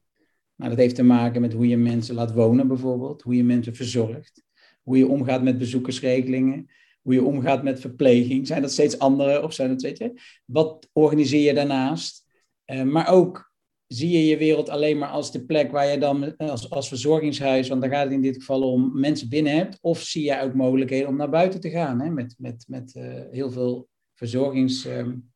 [0.55, 3.75] Nou, dat heeft te maken met hoe je mensen laat wonen bijvoorbeeld, hoe je mensen
[3.75, 4.43] verzorgt,
[4.81, 6.69] hoe je omgaat met bezoekersregelingen,
[7.01, 8.47] hoe je omgaat met verpleging.
[8.47, 12.25] Zijn dat steeds andere of zijn dat, weet je, wat organiseer je daarnaast?
[12.65, 13.50] Uh, maar ook
[13.93, 17.69] zie je je wereld alleen maar als de plek waar je dan als, als verzorgingshuis,
[17.69, 20.53] want daar gaat het in dit geval om, mensen binnen hebt, of zie je ook
[20.53, 24.85] mogelijkheden om naar buiten te gaan, hè, met, met, met uh, heel veel verzorgings...
[24.85, 25.29] Um,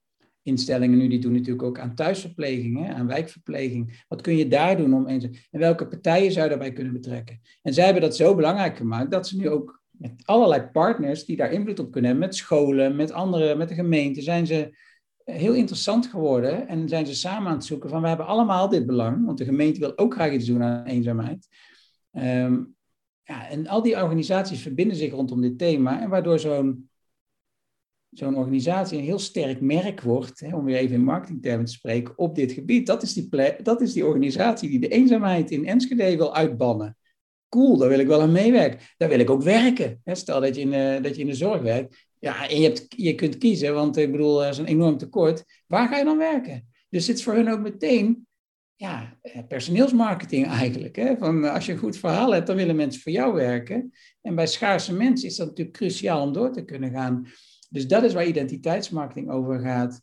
[0.45, 4.03] instellingen nu, die doen natuurlijk ook aan thuisverpleging, hè, aan wijkverpleging.
[4.07, 5.23] Wat kun je daar doen om eens...
[5.51, 7.41] En welke partijen zou je daarbij kunnen betrekken?
[7.61, 11.35] En zij hebben dat zo belangrijk gemaakt dat ze nu ook met allerlei partners die
[11.35, 14.77] daar invloed op kunnen hebben, met scholen, met andere, met de gemeente, zijn ze
[15.25, 18.85] heel interessant geworden en zijn ze samen aan het zoeken van we hebben allemaal dit
[18.85, 21.47] belang, want de gemeente wil ook graag iets doen aan eenzaamheid.
[22.11, 22.75] Um,
[23.23, 26.89] ja, en al die organisaties verbinden zich rondom dit thema en waardoor zo'n
[28.09, 32.17] zo'n organisatie een heel sterk merk wordt, hè, om weer even in marketingtermen te spreken,
[32.17, 32.87] op dit gebied.
[32.87, 33.29] Dat is, die
[33.63, 36.97] dat is die organisatie die de eenzaamheid in Enschede wil uitbannen.
[37.49, 38.79] Cool, daar wil ik wel aan meewerken.
[38.97, 40.01] Daar wil ik ook werken.
[40.03, 40.15] Hè.
[40.15, 42.07] Stel dat je, in, dat je in de zorg werkt.
[42.25, 45.43] Ja, en je, hebt, je kunt kiezen, want ik bedoel, er is een enorm tekort.
[45.67, 46.67] Waar ga je dan werken?
[46.89, 48.27] Dus het is voor hun ook meteen
[48.75, 50.95] ja, eh, personeelsmarketing eigenlijk.
[50.95, 51.17] Hè?
[51.17, 53.91] Van, eh, als je een goed verhaal hebt, dan willen mensen voor jou werken.
[54.21, 57.27] En bij schaarse mensen is dat natuurlijk cruciaal om door te kunnen gaan.
[57.69, 60.01] Dus dat is waar identiteitsmarketing over gaat.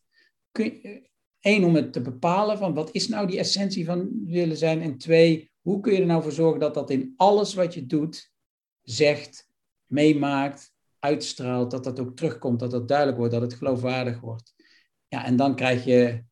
[1.40, 4.82] Eén, om het te bepalen van wat is nou die essentie van willen zijn.
[4.82, 7.86] En twee, hoe kun je er nou voor zorgen dat dat in alles wat je
[7.86, 8.32] doet,
[8.82, 9.50] zegt,
[9.86, 10.71] meemaakt,
[11.02, 14.54] uitstraalt, dat dat ook terugkomt, dat dat duidelijk wordt, dat het geloofwaardig wordt.
[15.08, 16.24] Ja, en dan krijg je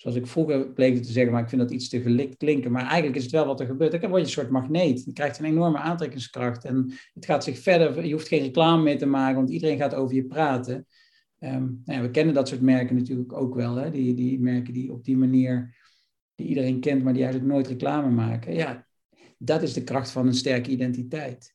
[0.00, 2.72] zoals ik vroeger pleegde te zeggen, maar ik vind dat iets te gelikt klinken.
[2.72, 3.90] Maar eigenlijk is het wel wat er gebeurt.
[3.90, 5.04] Dan word je een soort magneet.
[5.04, 6.64] Je krijgt een enorme aantrekkingskracht.
[6.64, 8.06] En het gaat zich verder.
[8.06, 10.86] Je hoeft geen reclame meer te maken, want iedereen gaat over je praten.
[11.38, 13.74] Um, nou we kennen dat soort merken natuurlijk ook wel.
[13.74, 13.90] Hè?
[13.90, 15.76] Die, die merken die op die manier,
[16.34, 18.54] die iedereen kent, maar die eigenlijk nooit reclame maken.
[18.54, 18.86] Ja,
[19.38, 21.54] Dat is de kracht van een sterke identiteit.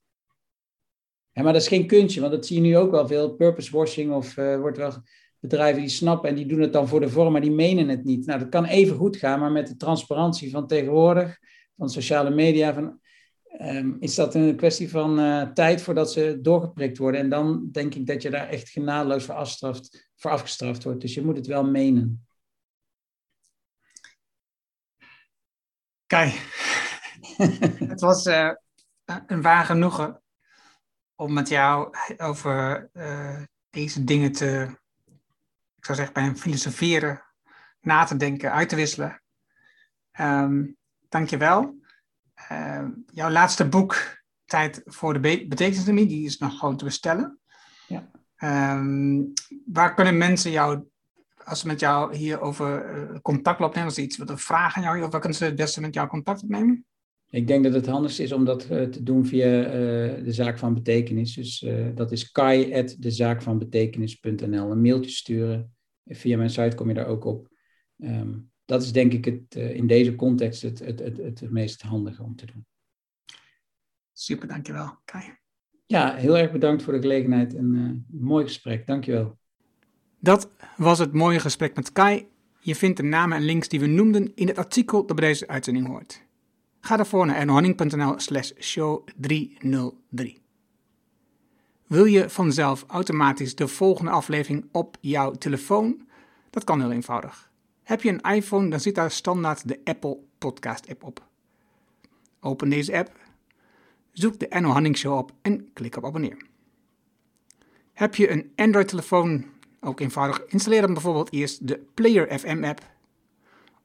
[1.43, 3.35] Maar dat is geen kunstje, want dat zie je nu ook wel veel.
[3.35, 4.91] Purpose washing of uh, wordt wel
[5.39, 8.03] bedrijven die snappen en die doen het dan voor de vorm, maar die menen het
[8.03, 8.25] niet.
[8.25, 11.39] Nou, dat kan even goed gaan, maar met de transparantie van tegenwoordig,
[11.77, 12.99] van sociale media, van,
[13.61, 17.21] um, is dat een kwestie van uh, tijd voordat ze doorgeprikt worden.
[17.21, 21.01] En dan denk ik dat je daar echt genadeloos voor, afstraft, voor afgestraft wordt.
[21.01, 22.27] Dus je moet het wel menen.
[26.05, 26.31] Kijk,
[27.91, 28.51] het was uh,
[29.27, 30.23] een waar genoegen
[31.15, 34.67] om met jou over uh, deze dingen te,
[35.77, 37.23] ik zou zeggen, bij een filosoferen,
[37.81, 39.21] na te denken, uit te wisselen.
[40.19, 40.77] Um,
[41.09, 41.79] Dank je wel.
[42.51, 47.39] Uh, jouw laatste boek, Tijd voor de Be Betekenisdemie, die is nog gewoon te bestellen.
[47.87, 48.09] Ja.
[48.73, 49.33] Um,
[49.65, 50.89] waar kunnen mensen jou,
[51.43, 55.05] als ze met jou hierover uh, contact opnemen, als ze iets willen vragen aan jou,
[55.05, 56.85] of waar kunnen ze het beste met jou contact opnemen?
[57.29, 59.73] Ik denk dat het handigst is om dat uh, te doen via uh,
[60.23, 61.33] de zaak van betekenis.
[61.33, 64.71] Dus uh, dat is kai.dezaakvanbetekenis.nl.
[64.71, 65.73] Een mailtje sturen.
[66.05, 67.53] Via mijn site kom je daar ook op.
[67.97, 72.23] Um, dat is denk ik het, in deze context het, het, het, het meest handige
[72.23, 72.65] om te doen.
[74.13, 74.97] Super, dankjewel.
[75.05, 75.23] Kai.
[75.85, 78.87] Ja, heel erg bedankt voor de gelegenheid en een mooi gesprek.
[78.87, 79.37] Dankjewel.
[80.19, 82.27] Dat was het mooie gesprek met Kai.
[82.59, 85.47] Je vindt de namen en links die we noemden in het artikel dat bij deze
[85.47, 86.24] uitzending hoort.
[86.85, 90.41] Ga daarvoor naar ernohanning.nl slash show 303.
[91.87, 96.07] Wil je vanzelf automatisch de volgende aflevering op jouw telefoon?
[96.49, 97.51] Dat kan heel eenvoudig.
[97.83, 101.23] Heb je een iPhone, dan zit daar standaard de Apple Podcast app op.
[102.39, 103.11] Open deze app,
[104.11, 106.45] zoek de Erno Hanning Show op en klik op abonneer.
[107.93, 109.45] Heb je een Android telefoon,
[109.79, 112.81] ook eenvoudig, installeer dan bijvoorbeeld eerst de Player FM app.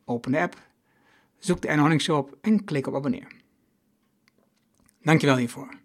[0.04, 0.69] Open de app,
[1.40, 3.26] zoek de Erno Show op en klik op abonneer.
[5.02, 5.78] Dankjewel hiervoor.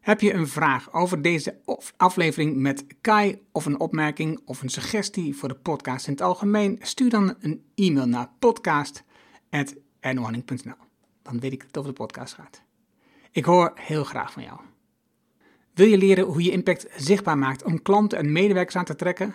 [0.00, 1.60] Heb je een vraag over deze
[1.96, 6.78] aflevering met Kai of een opmerking of een suggestie voor de podcast in het algemeen?
[6.80, 10.74] Stuur dan een e-mail naar podcast.ernohanning.nl.
[11.22, 12.62] Dan weet ik het over de podcast gaat.
[13.30, 14.60] Ik hoor heel graag van jou.
[15.74, 19.34] Wil je leren hoe je impact zichtbaar maakt om klanten en medewerkers aan te trekken?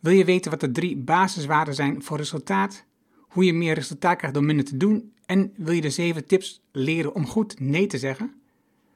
[0.00, 2.86] Wil je weten wat de drie basiswaarden zijn voor resultaat?
[3.38, 6.62] Hoe je meer resultaat krijgt door minder te doen en wil je de 7 tips
[6.72, 8.34] leren om goed nee te zeggen?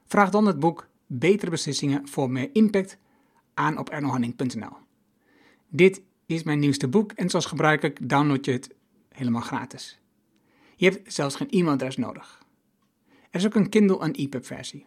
[0.06, 2.98] Vraag dan het boek Betere beslissingen voor meer impact
[3.55, 4.77] aan op ernohanning.nl.
[5.69, 8.74] Dit is mijn nieuwste boek en zoals gebruikelijk download je het
[9.09, 10.01] helemaal gratis.
[10.77, 12.43] Je hebt zelfs geen e-mailadres nodig.
[13.31, 14.86] Er is ook een Kindle en EPUB versie.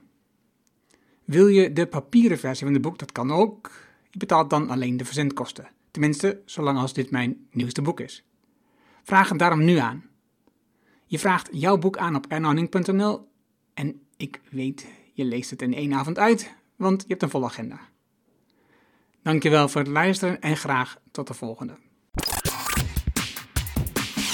[1.26, 3.00] Wil je de papieren versie van het boek?
[3.00, 3.72] Dat kan ook.
[4.10, 5.70] Je betaalt dan alleen de verzendkosten.
[5.92, 8.24] Tenminste, zolang als dit mijn nieuwste boek is.
[9.06, 10.04] Vraag het daarom nu aan.
[11.06, 13.28] Je vraagt jouw boek aan op ernohanning.nl
[13.74, 17.46] en ik weet, je leest het in één avond uit, want je hebt een volle
[17.46, 17.80] agenda.
[19.22, 21.78] Dankjewel voor het luisteren en graag tot de volgende.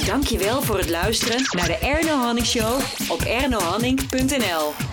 [0.06, 4.91] Dankjewel voor het luisteren naar de Erno Hanning Show op ernohanning.nl.